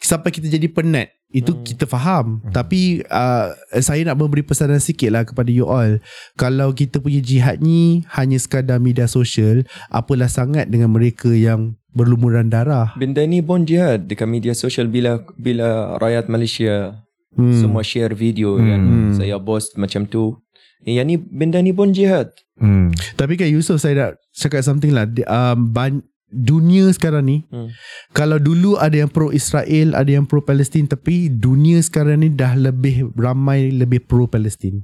[0.00, 1.62] Sampai kita jadi penat itu hmm.
[1.68, 2.56] kita faham hmm.
[2.56, 3.52] Tapi uh,
[3.84, 6.00] Saya nak memberi pesanan sikit lah Kepada you all
[6.40, 12.48] Kalau kita punya jihad ni Hanya sekadar media sosial Apalah sangat dengan mereka yang Berlumuran
[12.48, 17.04] darah Benda ni pun jihad dekat media sosial bila bila rakyat Malaysia
[17.36, 17.60] hmm.
[17.60, 18.66] semua share video hmm.
[18.66, 18.82] yang
[19.14, 20.40] saya post macam tu.
[20.86, 22.32] Yang ni benda ni pun jihad.
[22.56, 22.92] Hmm.
[23.18, 27.70] Tapi kan Yusof saya nak cakap something lah um, ban- Dunia sekarang ni Hmm.
[28.10, 32.52] Kalau dulu ada yang pro Israel Ada yang pro Palestin Tapi dunia sekarang ni Dah
[32.52, 34.82] lebih ramai Lebih pro Palestin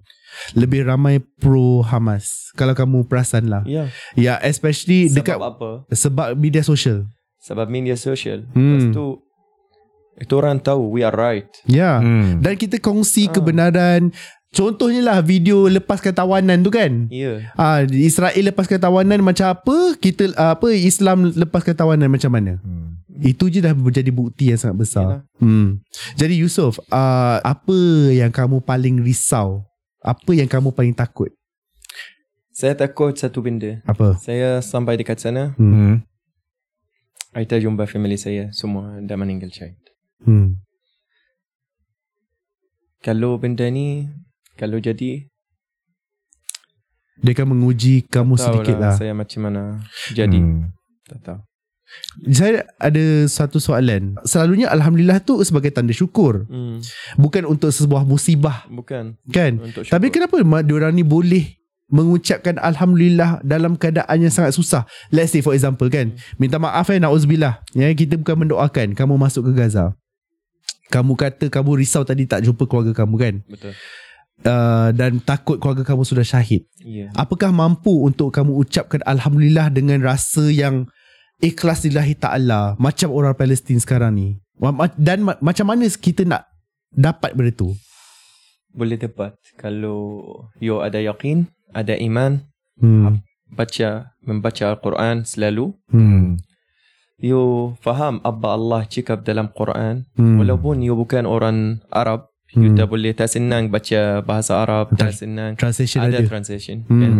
[0.53, 3.91] Lebih ramai pro Hamas Kalau kamu perasan lah Ya.
[4.15, 5.71] Ya especially Sebab Dekat apa?
[5.89, 8.47] Sebab media sosial Sebab media sosial.
[8.55, 8.79] Hmm.
[8.79, 9.07] Lepas tu
[10.13, 11.49] itu orang tahu we are right.
[11.65, 12.39] Ya Hmm.
[12.39, 13.33] Dan kita kongsi Ah.
[13.33, 14.13] kebenaran
[14.53, 17.49] Contohnya lah Video lepaskan tawanan tu kan Ya.
[17.57, 19.97] Ah, Israel lepaskan tawanan macam apa?
[19.97, 22.61] Kita ah, apa Islam lepaskan tawanan macam mana?
[22.61, 23.01] Hmm.
[23.23, 25.05] Itu je dah menjadi bukti yang sangat besar.
[25.05, 25.23] Yalah.
[25.41, 25.81] Hmm.
[26.21, 27.77] Jadi Yusof, uh, apa
[28.13, 29.65] yang kamu paling risau?
[30.05, 31.33] Apa yang kamu paling takut?
[32.53, 33.81] Saya takut satu benda.
[33.89, 34.21] Apa?
[34.21, 36.05] Saya sampai dekat sana, Hmm.
[37.33, 39.81] Aita jumpa family saya semua dah meninggal syahid.
[40.21, 40.61] Hmm.
[43.01, 44.05] Kalau benda ni
[44.55, 45.29] kalau jadi
[47.23, 48.95] Dia akan menguji kamu tahu sedikit lah.
[48.97, 49.79] saya macam mana
[50.11, 50.75] jadi Hmm.
[51.07, 51.39] tak tahu.
[52.27, 54.17] Saya ada satu soalan.
[54.25, 56.49] Selalunya Alhamdulillah tu sebagai tanda syukur.
[56.49, 56.81] Hmm.
[57.15, 58.65] Bukan untuk sebuah musibah.
[58.67, 59.61] Bukan Kan?
[59.61, 61.53] Tapi kenapa mak diorang ni boleh
[61.93, 64.89] mengucapkan Alhamdulillah dalam keadaan yang sangat susah.
[65.13, 66.17] Let's say for example kan.
[66.41, 67.61] Minta maaf eh na'uzubillah.
[67.77, 69.93] Ya, kita bukan mendoakan kamu masuk ke Gaza.
[70.89, 73.35] Kamu kata kamu risau tadi tak jumpa keluarga kamu kan.
[73.45, 73.77] Betul.
[74.43, 76.67] Uh, dan takut keluarga kamu sudah syahid.
[76.83, 77.15] Ya.
[77.15, 80.91] Apakah mampu untuk kamu ucapkan Alhamdulillah dengan rasa yang
[81.39, 84.43] ikhlas lillahi ta'ala macam orang Palestin sekarang ni?
[84.99, 86.51] Dan ma- macam mana kita nak
[86.91, 87.71] dapat benda tu?
[88.73, 90.27] Boleh dapat kalau
[90.59, 92.43] you ada yakin, ada iman,
[92.81, 93.23] Hmm.
[93.47, 95.77] baca membaca Al-Quran selalu.
[95.93, 96.41] Hmm.
[97.23, 100.11] You faham apa Allah cakap dalam Quran.
[100.19, 100.43] Hmm.
[100.43, 102.77] Walaupun you bukan orang Arab, you Hmm.
[102.77, 105.55] tak boleh tak senang baca bahasa Arab, tak senang.
[105.55, 106.29] Translation Ada ada.
[106.29, 106.85] translation.
[106.87, 107.01] Hmm.
[107.01, 107.13] Kan?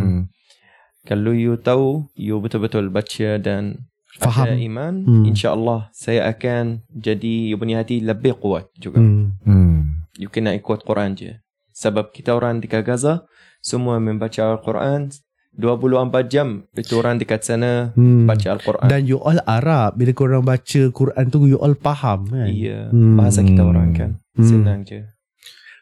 [1.03, 4.45] Kalau you tahu, you betul-betul baca dan Faham.
[4.45, 5.25] ada iman, Hmm.
[5.25, 9.01] insya-Allah saya akan jadi you punya hati lebih kuat juga.
[9.01, 9.35] Hmm.
[9.43, 10.05] Hmm.
[10.15, 11.41] You kena ikut Quran je.
[11.73, 13.25] Sebab kita orang di Gaza
[13.59, 15.09] semua membaca Al-Quran
[15.53, 16.65] 24 jam.
[16.71, 18.25] Itu orang dekat sana Hmm.
[18.25, 18.87] baca Al-Quran.
[18.87, 23.17] Dan you all Arab Bila korang baca Quran tu You all faham kan Iya, Hmm.
[23.17, 24.11] bahasa kita orang kan.
[24.33, 24.45] Hmm.
[24.45, 25.12] Senang je.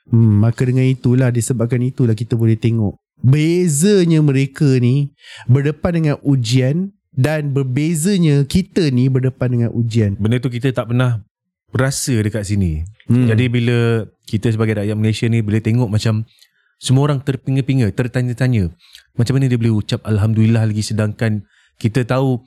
[0.08, 5.12] Hmm, Maka dengan itulah Disebabkan itulah Kita boleh tengok Bezanya mereka ni
[5.44, 11.20] Berdepan dengan ujian Dan berbezanya Kita ni berdepan dengan ujian Benda tu kita tak pernah
[11.74, 12.82] rasa dekat sini.
[13.06, 13.26] hmm.
[13.30, 16.26] Jadi bila kita sebagai rakyat Malaysia ni boleh tengok macam
[16.80, 18.72] semua orang terpinga-pinga, tertanya-tanya.
[19.14, 21.44] Macam mana dia boleh ucap Alhamdulillah lagi sedangkan
[21.76, 22.40] kita tahu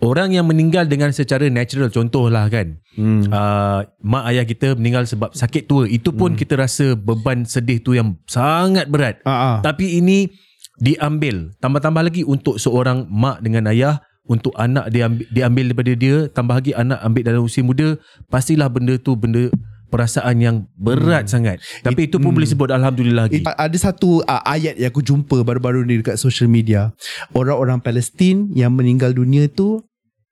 [0.00, 2.76] orang yang meninggal dengan secara natural contohlah kan.
[2.96, 3.32] hmm.
[3.32, 5.88] Uh, mak ayah kita meninggal sebab sakit tua.
[5.88, 9.20] Itu pun kita rasa beban sedih tu yang sangat berat.
[9.24, 9.58] ah.
[9.64, 10.28] Tapi ini
[10.76, 11.56] diambil.
[11.60, 16.74] Tambah-tambah lagi untuk seorang mak dengan ayah untuk anak diambil, diambil daripada dia tambah lagi
[16.74, 17.94] anak ambil dalam usia muda
[18.26, 19.48] pastilah benda tu benda
[19.86, 21.32] perasaan yang berat hmm.
[21.32, 25.04] sangat tapi itu pun boleh sebut alhamdulillah lagi It, ada satu uh, ayat yang aku
[25.04, 26.96] jumpa baru-baru ni dekat social media.
[27.36, 29.84] Orang-orang Palestin yang meninggal dunia tu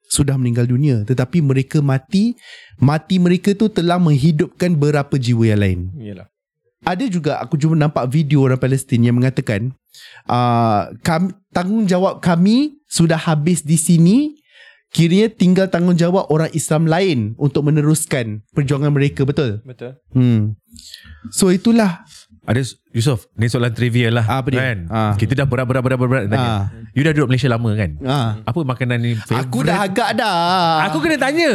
[0.09, 2.39] sudah meninggal dunia tetapi mereka mati
[2.79, 5.81] mati mereka tu telah menghidupkan berapa jiwa yang lain.
[5.99, 6.29] Yalah.
[6.85, 9.73] Ada juga aku cuma nampak video orang Palestin yang mengatakan
[10.29, 14.37] uh, kami, tanggungjawab kami sudah habis di sini
[14.95, 19.99] kiranya tinggal tanggungjawab orang Islam lain untuk meneruskan perjuangan mereka betul Betul.
[20.11, 20.55] hmm
[21.29, 22.07] so itulah
[22.45, 24.61] ada Yusof ni soalan trivia lah Ah, apa dia?
[24.63, 25.13] kan Ah.
[25.17, 26.65] kita dah berat-berat-berat tanya Ah.
[26.93, 30.85] you dah duduk Malaysia lama kan ah apa makanan ni Aku dah agak dah.
[30.87, 31.51] Aku kena tanya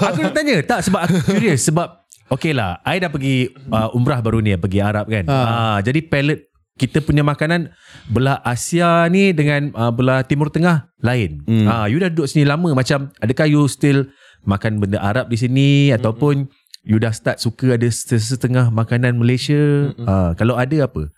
[0.00, 4.20] Aku kena tanya Tak sebab aku curious Sebab Okay lah I dah pergi uh, Umrah
[4.20, 5.34] baru ni Pergi Arab kan Ha.
[5.34, 6.47] uh, Jadi palette
[6.78, 7.74] Kita punya makanan
[8.06, 11.66] Belah Asia ni Dengan uh, belah Timur Tengah Lain Hmm.
[11.66, 14.06] uh, You dah duduk sini lama Macam Adakah you still
[14.46, 16.46] Makan benda Arab di sini Ataupun
[16.86, 21.10] You dah start suka Ada setengah makanan Malaysia uh, Kalau ada apa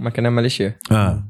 [0.00, 1.20] Makanan Malaysia uh.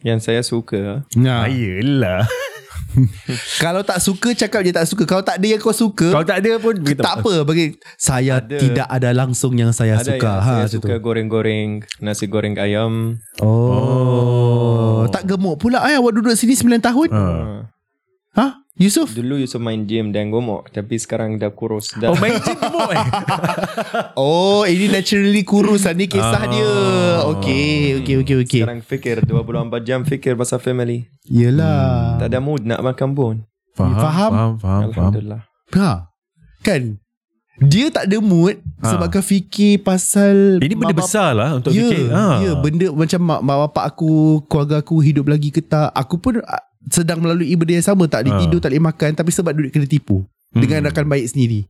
[0.00, 1.44] yang saya suka Nah.
[1.44, 2.24] Ayolah
[3.62, 5.02] Kalau tak suka cakap je tak suka.
[5.04, 7.00] Kalau tak ada yang kau suka, Kalau tak ada pun beritahu.
[7.00, 7.66] tak apa bagi
[7.96, 8.56] saya Ada.
[8.56, 10.30] tidak ada langsung yang saya ada suka.
[10.30, 11.00] yang ha saya suka tu.
[11.00, 15.06] goreng-goreng nasi goreng ayam Oh.
[15.08, 17.08] Tak gemuk pula eh awak duduk sini 9 tahun.
[17.10, 17.18] uh.
[17.18, 17.60] uh.
[18.32, 18.46] Ha?
[18.80, 19.12] Yusuf?
[19.12, 22.08] Dulu Yusuf main gym dan gemuk Tapi sekarang dah kurus dah.
[22.08, 23.04] Oh main gym gemuk eh
[24.16, 26.48] Oh, ini naturally kurus ni kisah Ah.
[26.48, 26.72] dia.
[27.28, 28.60] Okey, okey, okey, okey.
[28.60, 29.52] Sekarang fikir 24
[29.82, 32.16] jam fikir pasal family Yelah.
[32.16, 33.34] Tak ada mood nak makan pun
[33.70, 34.00] Faham Faham?
[34.00, 34.82] Faham Faham, faham.
[34.88, 36.08] Alhamdulillah Ha.
[36.60, 36.98] Kan?
[37.60, 38.88] Dia tak ada mood Ha.
[38.88, 42.40] sebabkan fikir pasal Ini benda besar lah Untuk Ya, fikir ha.
[42.40, 44.12] ya, benda macam mak, mak bapak aku,
[44.48, 45.92] keluarga aku hidup lagi ke tak.
[45.92, 48.06] Aku pun ah, sedang melalui benda yang sama.
[48.06, 48.40] Tak boleh Ha.
[48.40, 49.10] tidur, tak boleh makan.
[49.12, 50.24] Tapi sebab duit kena tipu.
[50.48, 50.58] Hmm.
[50.58, 51.68] Dengan rakan baik sendiri.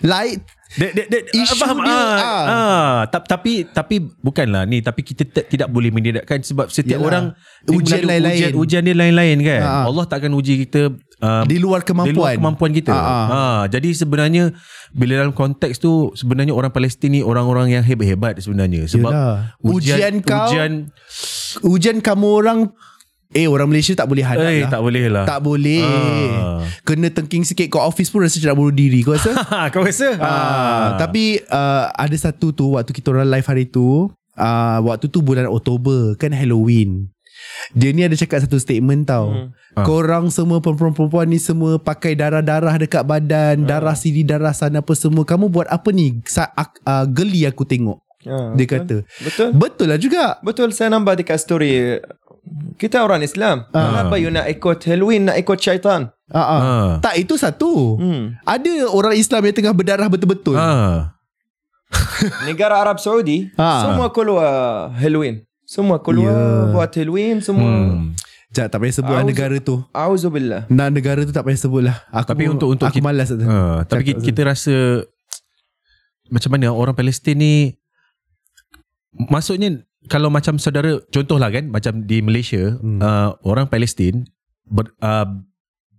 [0.00, 0.40] Lain,
[0.72, 2.44] Dek, dek, dek, Isu faham, dia, ah, ah.
[2.48, 2.98] ah.
[3.04, 7.04] Ta- tapi tapi bukanlah ni tapi kita t- tidak boleh menidakkan sebab setiap Yelah.
[7.06, 7.24] orang
[7.68, 8.32] Ujian lain-lain.
[8.32, 9.84] ujian, ujian dia lain-lain kan Ah.
[9.84, 12.32] Allah takkan uji kita um, di luar di luar kemampuan.
[12.40, 12.88] kemampuan kita.
[12.88, 13.26] Ah, ah.
[13.28, 14.56] Ha, jadi sebenarnya
[14.90, 19.36] bila dalam konteks tu sebenarnya orang Palestin ni orang-orang yang hebat-hebat sebenarnya sebab Yelah.
[19.60, 20.72] Ujian kau- ujian
[21.62, 22.58] Ujian kamu orang
[23.32, 24.70] Eh orang Malaysia tak boleh hadap Eh lah.
[24.70, 25.80] tak boleh lah Tak boleh.
[25.82, 26.60] Ah.
[26.82, 29.00] Kena tengking sikit kat office pun rasa macam nak bunuh diri.
[29.00, 29.32] Kau rasa?
[29.72, 34.78] Kau rasa Ah, tapi uh, ada satu tu waktu kita orang live hari tu, uh,
[34.82, 37.08] waktu tu bulan Oktober kan Halloween.
[37.72, 39.32] Dia ni ada cakap satu statement tau.
[39.32, 39.48] Hmm.
[39.72, 39.82] Ah.
[39.82, 45.24] Korang semua perempuan-perempuan ni semua pakai darah-darah dekat badan, darah sini, darah sana apa semua.
[45.24, 46.20] Kamu buat apa ni?
[46.22, 47.96] Sa- uh, geli aku tengok.
[48.22, 49.02] Ah, Dia betul.
[49.02, 49.24] kata.
[49.24, 49.48] Betul.
[49.52, 50.24] Betul lah juga.
[50.40, 51.98] Betul saya nampak dekat story
[52.74, 53.70] kita orang Islam.
[53.70, 53.86] Ah.
[53.86, 56.10] Kenapa you nak ikut Halloween, nak ikut syaitan?
[56.26, 56.42] Uh, uh.
[56.42, 56.90] Ah.
[56.98, 57.96] Tak, itu satu.
[57.96, 58.34] Hmm.
[58.42, 60.56] Ada orang Islam yang tengah berdarah betul-betul.
[60.56, 61.14] Ah.
[62.48, 63.84] Negara Arab Saudi Ah.
[63.84, 64.50] semua keluar
[64.92, 65.44] Halloween.
[65.62, 66.68] Semua keluar Ya.
[66.70, 67.68] buat Halloween semua.
[67.68, 68.12] Hmm.
[68.52, 69.74] Sekejap, tak payah sebut lah Auzu- negara tu.
[69.90, 70.62] Auzubillah.
[70.68, 71.96] Nak negara tu tak payah sebut lah.
[72.12, 73.32] Aku, Tapi untuk- untuk aku kita- malas.
[73.32, 73.40] tu.
[73.40, 74.74] Ah, tapi kita, kita rasa
[76.28, 77.54] macam mana orang Palestin ni
[79.12, 82.98] maksudnya kalau macam saudara contohlah kan macam di Malaysia Hmm.
[82.98, 84.26] uh, orang Palestin
[84.66, 85.26] ber, uh,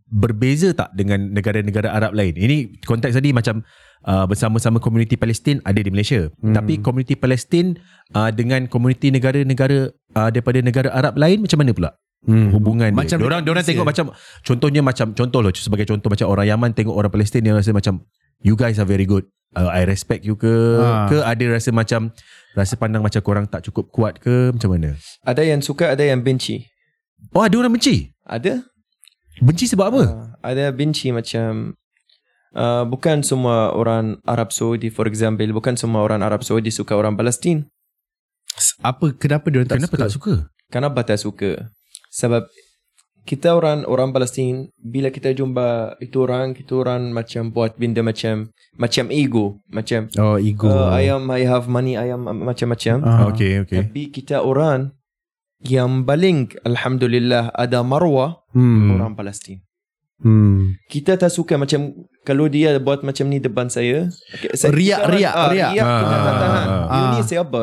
[0.05, 3.65] berbeza tak dengan negara-negara Arab lain ini konteks tadi macam
[4.03, 6.53] uh, bersama-sama komuniti Palestin ada di Malaysia Hmm.
[6.53, 7.81] tapi komuniti Palestin
[8.11, 11.91] uh, dengan komuniti negara-negara uh, daripada negara Arab lain macam mana pula
[12.23, 12.55] Hmm.
[12.55, 13.27] hubungan Macam dia.
[13.27, 17.11] Orang orang tengok macam contohnya macam contoh loh sebagai contoh macam orang Yaman tengok orang
[17.11, 17.99] Palestin dia rasa macam
[18.39, 19.27] you guys are very good.
[19.51, 21.11] Uh, I respect you ke Ha.
[21.11, 22.15] ke ada rasa macam
[22.53, 24.97] rasa pandang macam korang tak cukup kuat ke macam mana?
[25.25, 26.69] Ada yang suka, ada yang benci.
[27.33, 28.13] Oh ada orang benci.
[28.25, 28.63] Ada?
[29.41, 30.03] Benci sebab apa?
[30.05, 31.73] Uh, ada benci macam
[32.53, 37.17] uh, bukan semua orang Arab Saudi for example, bukan semua orang Arab Saudi suka orang
[37.17, 37.65] Palestin.
[38.85, 40.03] Apa kenapa dia tak Kenapa suka?
[40.05, 40.33] tak suka?
[40.69, 41.51] Kenapa tak suka?
[42.13, 42.45] Sebab
[43.23, 48.51] kita orang orang Palestin bila kita jumpa itu orang, kita orang macam buat benda macam
[48.75, 50.67] macam ego, macam Oh ego.
[50.67, 52.99] uh, I am I have money, I am macam-macam.
[53.01, 53.31] Ah.
[53.31, 53.79] Okay okay.
[53.79, 54.91] Tapi kita orang
[55.63, 58.93] yang paling alhamdulillah ada marwah Hmm.
[58.93, 59.63] orang Palestin.
[60.19, 60.75] Hmm.
[60.87, 64.07] Kita tak suka macam kalau dia buat macam ni depan saya.
[64.31, 65.71] Okay, saya Riak, kita orang- riak, ah, riak.
[65.73, 66.67] riak kita tak Ah, tahan.
[66.67, 67.11] ah, You ah.
[67.11, 67.61] ni siapa?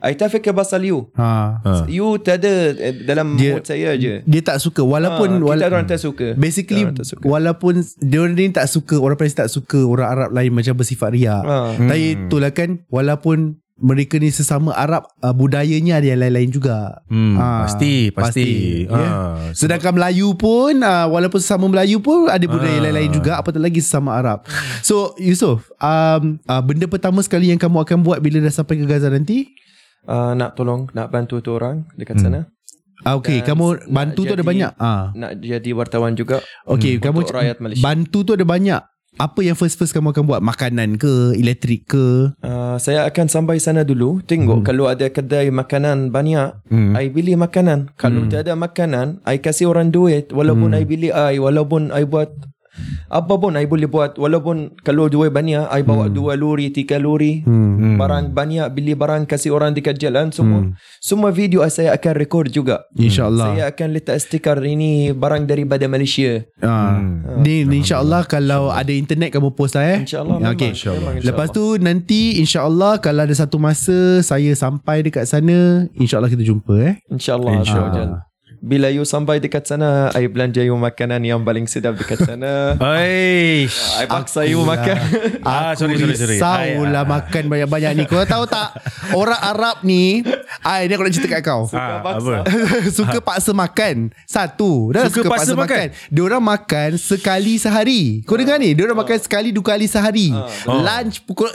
[0.00, 1.10] I tak fikir pasal you.
[1.12, 1.58] Ha.
[1.58, 1.72] Ha.
[1.86, 4.22] You tak ada eh, dalam Dia- mood saya je.
[4.22, 6.26] Dia tak suka walaupun Ah, kita wala- orang tak suka.
[6.34, 7.24] basically orang tak suka.
[7.24, 11.10] walaupun dia orang ni tak suka orang Palestin tak suka orang Arab lain macam bersifat
[11.10, 11.42] riak.
[11.42, 11.84] Hmm.
[11.84, 13.38] Tapi itulah kan walaupun
[13.76, 16.98] mereka ni sesama Arab uh, budayanya ada yang lain-lain juga.
[17.06, 18.10] Hmm, Ah, pasti pasti.
[18.10, 18.48] pasti,
[18.84, 18.94] ya.
[18.96, 22.82] Ah, Sedangkan Melayu pun uh, walaupun sesama Melayu pun ada budaya Ah.
[22.84, 24.46] lain-lain juga apatah lagi sesama Arab.
[24.80, 28.84] So Yusof, um, uh, benda pertama sekali yang kamu akan buat bila dah sampai ke
[28.84, 29.46] Gaza nanti?
[30.04, 32.24] Ah, nak tolong, nak bantu tu orang dekat Hmm.
[32.24, 32.40] sana.
[33.00, 34.72] Ah, okay, Dan kamu bantu tu ada jadi- banyak.
[34.76, 37.84] Ah, Nak jadi wartawan juga okay, Hmm, kamu rakyat Malaysia.
[37.84, 38.82] bantu tu ada banyak.
[39.16, 40.38] Apa yang first-first kamu akan buat?
[40.40, 41.34] Makanan ke?
[41.34, 42.30] Elektrik ke?
[42.38, 44.22] Ah, saya akan sampai sana dulu.
[44.22, 46.94] Tengok kalau ada kedai makanan banyak, Hmm.
[46.94, 47.94] I beli makanan.
[47.94, 48.30] Kalau Hmm.
[48.30, 50.30] tak ada makanan, I kasih orang duit.
[50.30, 50.78] Walaupun Hmm.
[50.78, 52.30] I beli I, walaupun I buat
[53.08, 54.20] apa pun I boleh buat.
[54.20, 57.40] Walaupun kalau duit banyak, I bawa dua lori, tiga lori.
[57.42, 57.96] Hmm.
[57.96, 60.28] Barang banyak, beli barang, kasih orang dekat jalan.
[60.28, 62.84] Semua semua video saya akan record juga.
[62.94, 63.56] InsyaAllah.
[63.56, 66.44] Saya akan letak stiker ini barang daripada Malaysia.
[66.60, 67.00] Ah.
[67.00, 67.40] Hmm.
[67.40, 69.98] Ni, insyaAllah kalau ada internet kamu post lah eh.
[70.04, 70.36] InsyaAllah.
[70.44, 70.72] Ya, okay.
[70.76, 76.44] Memang Lepas tu nanti insyaAllah kalau ada satu masa saya sampai dekat sana, insyaAllah kita
[76.44, 76.94] jumpa eh.
[77.08, 77.64] InsyaAllah.
[77.64, 78.27] InsyaAllah.
[78.58, 82.74] Bila you sampai dekat sana, I belanja you makanan yang paling sedap dekat sana.
[82.98, 83.78] Aish.
[84.02, 84.98] I paksa you makan.
[85.48, 86.38] Ah, sorry, sorry, sorry.
[86.42, 87.06] Ai, ah.
[87.06, 88.04] makan banyak-banyak ni.
[88.04, 88.74] Kau tahu tak
[89.14, 90.20] orang Arab ni,
[90.66, 91.70] ai ni aku nak cerita kat kau.
[91.70, 92.42] Ah, paksa.
[92.42, 92.54] apa?
[92.98, 93.96] suka paksa makan.
[94.26, 95.86] Satu, dah Suka suka, paksa paksa, makan.
[95.94, 96.10] makan?
[96.10, 98.02] Dia orang makan sekali sehari.
[98.26, 98.74] Kau dengar ni?
[98.74, 100.34] Dia orang makan sekali dua kali sehari.
[100.34, 100.82] Oh.
[100.82, 101.54] Lunch pukul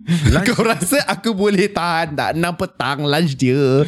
[0.00, 0.48] 6.
[0.48, 3.84] Kau rasa aku boleh tahan tak 6 petang lunch dia?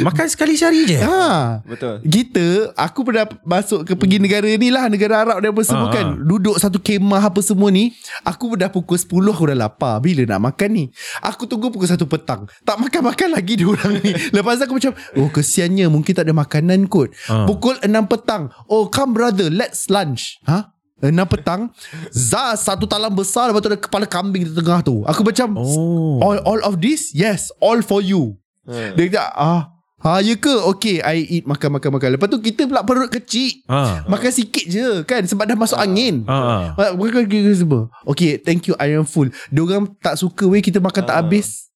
[0.00, 0.98] Makan sekali sehari je.
[0.98, 1.58] ha.
[1.62, 2.00] Betul.
[2.02, 5.92] Kita Aku pernah masuk ke Pergi negara ni lah Negara Arab dan apa semua Ah,
[5.92, 7.90] kan Duduk satu kemah apa semua ni
[8.22, 10.84] Aku dah pukul 10 Aku dah lapar Bila nak makan ni
[11.20, 15.28] Aku tunggu pukul 1 petang Tak makan-makan lagi diorang ni Lepas tu aku macam Oh
[15.28, 17.42] kesiannya Mungkin tak ada makanan kot Ah.
[17.44, 20.75] Pukul 6 petang Oh come brother Let's lunch Ha?
[20.98, 21.68] 6 petang
[22.08, 26.16] Zaz satu talam besar Lepas tu ada kepala kambing di tengah tu Aku macam Oh.
[26.18, 28.36] All all of this Yes All for you
[28.66, 28.98] Hmm.
[28.98, 29.60] dia kata ah
[29.96, 33.62] Ha ya ke Okay I eat makan makan makan Lepas tu kita pula perut kecil
[33.64, 34.02] Ah.
[34.06, 36.74] Makan sikit je kan Sebab dah masuk angin Ah.
[36.74, 40.78] Ah, Makan gila semua Okay thank you I am full Diorang tak suka weh Kita
[40.78, 41.22] makan tak Ah.
[41.22, 41.70] habis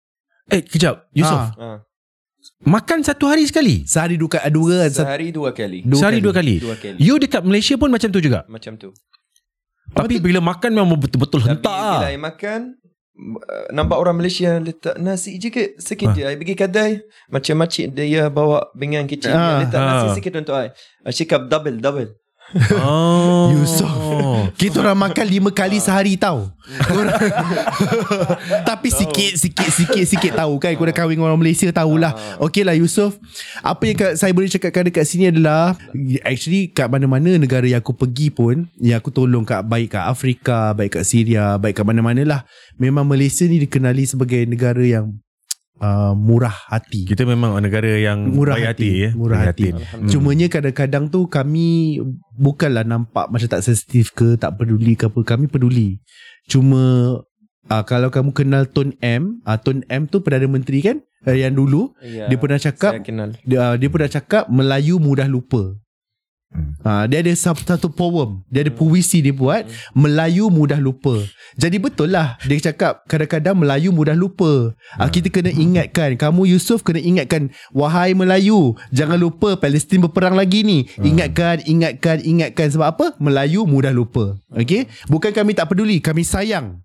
[0.50, 1.06] Eh, kejap.
[1.14, 1.54] Yusuf.
[1.54, 1.86] Ah.
[2.60, 3.88] Makan satu hari sekali?
[3.88, 5.80] Sehari dua kali Dua kan Satu- Sehari dua kali.
[5.82, 6.26] Dua Sehari kali.
[6.28, 6.56] dua kali.
[6.60, 6.98] Dua kali.
[7.00, 8.44] You dekat Malaysia pun macam tu juga?
[8.46, 8.92] Macam tu.
[9.90, 12.12] Tapi bila makan memang betul-betul Tapi hentak bila lah.
[12.12, 12.60] I makan,
[13.42, 16.14] uh, nampak orang Malaysia letak nasi je ke sikit Ah.
[16.14, 16.22] je.
[16.26, 16.92] I pergi kedai
[17.26, 20.14] macam makcik dia bawa pinggan kecil dia letak nasi ah.
[20.14, 20.70] sikit untuk I.
[21.02, 22.12] I cakap double double.
[22.82, 23.54] Oh.
[23.54, 23.94] Yusof.
[24.58, 26.50] Kita orang makan lima kali sehari tau.
[28.70, 32.14] Tapi sikit sikit sikit sikit tahu kan kau dah kahwin dengan orang Malaysia tahulah.
[32.42, 33.18] Okey lah Yusof.
[33.62, 35.78] Apa yang kat- saya boleh cakapkan dekat sini adalah
[36.26, 40.74] actually kat mana-mana negara yang aku pergi pun yang aku tolong kat baik kat Afrika,
[40.74, 42.42] baik kat Syria, baik kat mana-mana lah.
[42.82, 45.14] Memang Malaysia ni dikenali sebagai negara yang
[45.80, 47.08] uh, murah hati.
[47.08, 48.88] Kita memang negara yang Murah baik hati.
[48.88, 49.10] hati, ya.
[49.16, 49.68] Murah Baik hati.
[49.74, 50.10] Hmm.
[50.12, 52.00] Cumanya kadang-kadang tu kami
[52.36, 55.20] bukanlah nampak macam tak sensitif ke, tak peduli ke apa.
[55.24, 56.00] Kami peduli.
[56.48, 57.16] Cuma
[57.70, 60.98] uh, kalau kamu kenal Tun M, uh, Tun M tu Perdana Menteri kan?
[61.28, 63.36] Uh, yang dulu Ya, dia pernah cakap saya kenal.
[63.44, 65.76] dia, uh, dia pernah cakap Melayu mudah lupa.
[66.50, 66.74] Hmm.
[66.82, 68.42] Uh, dia ada satu, poem.
[68.50, 71.22] Dia ada puisi dia buat Melayu mudah lupa.
[71.54, 74.74] Jadi betul lah Dia cakap Kadang-kadang Melayu mudah lupa.
[74.98, 80.66] Uh, Kita kena ingatkan Kamu Yusof kena ingatkan Wahai Melayu Jangan lupa Palestin berperang lagi
[80.66, 80.90] ni.
[80.98, 82.74] Ingatkan Ingatkan Ingatkan.
[82.74, 83.06] Sebab apa?
[83.22, 84.34] Melayu mudah lupa.
[84.50, 86.82] Okay Bukan kami tak peduli Kami sayang.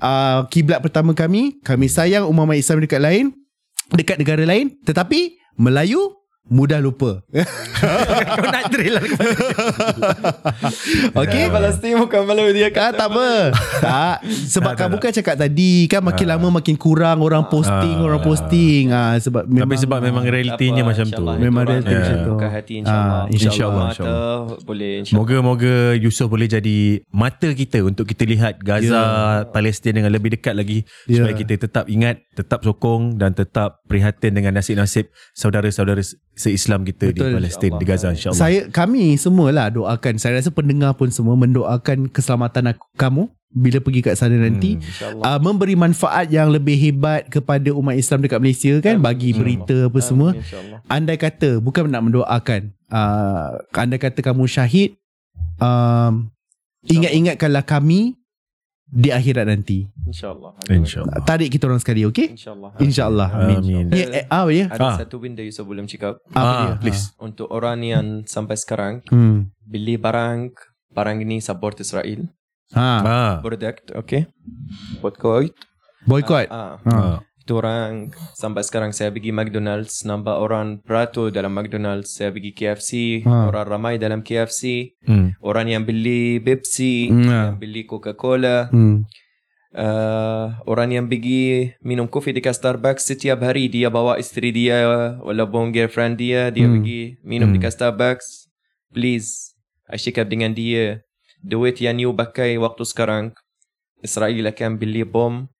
[0.00, 3.36] Uh, Kiblat pertama kami Kami sayang umat Islam dekat lain
[3.92, 4.72] Dekat negara lain.
[4.88, 7.24] Tetapi Melayu mudah lupa.
[8.32, 9.02] Kau nak drill lah
[11.18, 13.28] Okay Palestin bukan malu dia Ah, kata tak apa.
[13.80, 14.16] Tak.
[14.48, 18.04] Sebab kamu kan cakap tadi Kan makin lama makin kurang Orang posting Ah.
[18.04, 18.88] Orang posting.
[18.88, 21.24] Ah, Sebab memang Tapi sebab memang realitinya Apa, macam tu.
[21.26, 22.30] Memang realiti macam tu.
[22.32, 23.18] Buka hati insyaAllah.
[23.18, 24.36] Ah, insyaAllah, Mata insyaAllah.
[24.62, 25.18] boleh insyaAllah.
[25.18, 26.78] Moga-moga Yusof boleh jadi
[27.10, 29.00] mata kita untuk kita lihat Gaza,
[29.50, 30.84] Palestin dengan lebih dekat lagi.
[31.04, 31.18] Ya.
[31.18, 36.00] supaya kita tetap ingat, tetap sokong dan tetap prihatin dengan nasib-nasib saudara-saudara
[36.32, 37.28] se-Islam kita Betul.
[37.28, 38.40] di Palestin, di Gaza insya-Allah.
[38.40, 44.00] Saya Kami semualah doakan Saya rasa pendengar pun semua Mendoakan keselamatan aku, kamu Bila pergi
[44.00, 44.84] kat sana nanti Hmm.
[44.84, 49.92] InsyaAllah uh, Memberi manfaat yang lebih hebat Kepada umat Islam dekat Malaysia kan Bagi berita
[49.92, 54.96] apa semua InsyaAllah Andai kata Bukan nak mendoakan uh, Andai kata kamu syahid
[55.60, 56.32] um,
[56.88, 58.16] Ingat-ingatkanlah kami
[58.92, 61.24] Di akhirat nanti InsyaAllah InsyaAllah.
[61.24, 63.86] Tarik kita orang sekali okay InsyaAllah InsyaAllah Amin, Amin.
[63.88, 64.68] Ya, ah, ya.
[64.68, 64.96] Ada Ah.
[65.00, 66.72] satu benda Yusuf belum cakap Apa Ah, dia?
[66.78, 67.16] please.
[67.16, 69.48] Untuk orang yang sampai sekarang Hmm.
[69.58, 70.52] Beli barang
[70.92, 72.28] Barang ini support Israel
[72.76, 72.88] Ha.
[73.00, 73.32] Ah.
[73.40, 74.28] Product Okay
[75.00, 75.56] Buat Kuwait
[76.04, 76.52] Boycott.
[76.52, 76.92] ah, Ha.
[76.92, 77.16] Ah.
[77.52, 83.20] Itu orang Sampai sekarang saya pergi McDonald's Nampak orang beratur dalam McDonald's Saya pergi KFC
[83.28, 83.52] Ha.
[83.52, 85.36] Orang ramai dalam KFC Hmm.
[85.44, 87.28] Orang yang beli Pepsi Hmm.
[87.28, 89.04] Yang beli Coca-Cola Hmm.
[89.76, 94.80] uh, Orang yang pergi Minum kopi dekat Starbucks Setiap hari dia bawa isteri dia
[95.20, 96.80] Walaupun girlfriend dia Dia Hmm.
[96.80, 97.60] pergi minum Hmm.
[97.60, 98.48] dekat Starbucks
[98.88, 99.52] Please
[99.92, 101.04] I cakap dengan dia
[101.44, 103.36] Duit yang you pakai waktu sekarang
[104.00, 105.51] Israel akan beli bom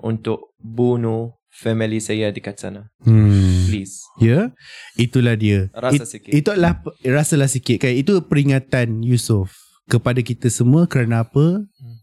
[0.00, 3.64] Untuk bunuh Family saya dekat sana Hmm.
[3.64, 4.52] Please Ya.
[5.00, 5.72] Itulah dia.
[5.72, 6.32] Rasa sikit.
[6.32, 7.92] Itu adalah rasalah sikit kan.
[7.96, 9.56] Itu peringatan Yusof
[9.88, 11.64] kepada kita semua kerana apa?
[11.64, 11.96] Hmm.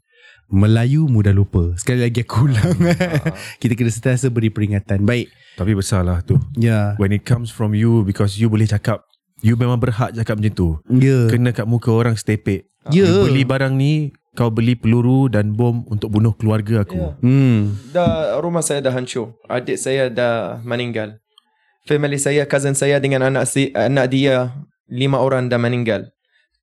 [0.54, 1.74] Melayu mudah lupa.
[1.78, 2.78] Sekali lagi aku ulang.
[2.94, 3.34] Ah.
[3.58, 5.06] kita kena sentiasa beri peringatan.
[5.06, 5.30] Baik.
[5.58, 6.38] Tapi besarlah tu.
[6.58, 6.98] Ya.
[7.02, 9.06] When it comes from you because you boleh cakap
[9.42, 10.70] you memang berhak cakap macam tu.
[10.94, 11.30] Ya.
[11.30, 12.70] Kena kat muka orang stepek.
[12.90, 13.06] Ya.
[13.06, 16.98] You beli barang ni kau beli peluru dan bom untuk bunuh keluarga aku.
[16.98, 17.10] Ya.
[17.22, 17.78] Hmm.
[17.94, 19.38] Dah rumah saya dah hancur.
[19.46, 21.22] Adik saya dah meninggal.
[21.86, 24.56] Family saya, cousin saya dengan anak si, anak dia
[24.88, 26.10] lima orang dah meninggal.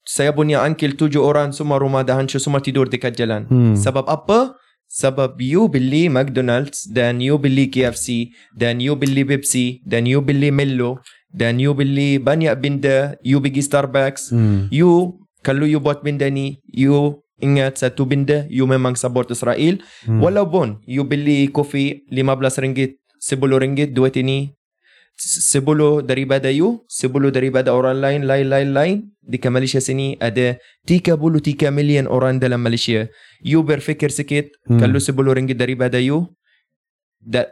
[0.03, 3.45] Saya punya uncle tujuh orang semua rumah dah hancur semua tidur dekat jalan.
[3.47, 3.77] Hmm.
[3.77, 4.57] Sebab apa?
[4.91, 10.51] Sebab you beli McDonald's dan you beli KFC dan you beli Pepsi dan you beli
[10.51, 10.99] Milo
[11.31, 14.67] dan you beli banyak benda you pergi Starbucks Hmm.
[14.75, 15.15] you
[15.47, 20.21] kalau you buat benda ni you ingat satu benda you memang support Israel Hmm.
[20.21, 24.53] walaupun you beli kopi 15 ringgit 10 ringgit duit ini
[25.17, 30.57] s- 10 daripada you 10 daripada orang lain lain lain lain di Malaysia sini ada
[30.89, 31.17] 33
[31.71, 33.09] million orang dalam Malaysia
[33.41, 34.81] you berfikir sikit Hmm.
[34.81, 36.33] kalau 10 ringgit daripada you
[37.21, 37.49] da,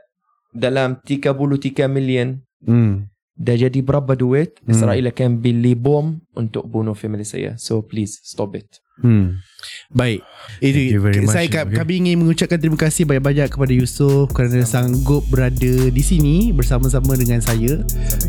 [0.51, 3.07] dalam 33 million Hmm.
[3.39, 4.75] dah jadi berapa duit Hmm.
[4.75, 8.67] Israel akan beli bom untuk bunuh family saya so please stop it
[8.99, 9.39] Hmm.
[9.91, 10.23] Baik.
[10.61, 11.29] Itu much.
[11.29, 11.63] saya okay.
[11.67, 11.77] Okay.
[11.77, 17.43] kami ingin mengucapkan terima kasih banyak-banyak kepada Yusof kerana sanggup berada di sini bersama-sama dengan
[17.43, 17.83] saya.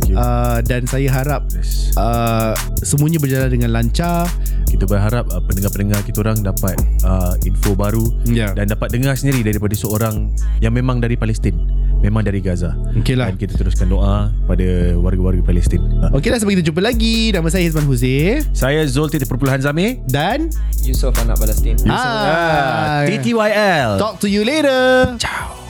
[0.09, 1.93] Uh, dan saya harap Yes.
[1.95, 4.25] uh, semuanya berjalan dengan lancar.
[4.65, 8.53] Kita berharap uh, pendengar-pendengar kita orang dapat uh, info baru Ya.
[8.53, 11.55] dan dapat dengar sendiri daripada seorang yang memang dari Palestin.
[11.99, 12.79] memang dari Gaza.
[12.95, 13.27] Okey lah.
[13.27, 14.63] Dan kita teruskan doa pada
[14.95, 15.83] warga-warga Palestin.
[15.99, 16.15] Ha.
[16.15, 19.99] Okey lah sampai kita jumpa lagi Nama saya Hizman Huzi Saya Zul Titik Perpuluhan Zamir.
[20.07, 20.47] Dan
[20.87, 23.99] Yusuf anak Palestin ah, TTYL.
[23.99, 25.68] Talk to you later Ciao.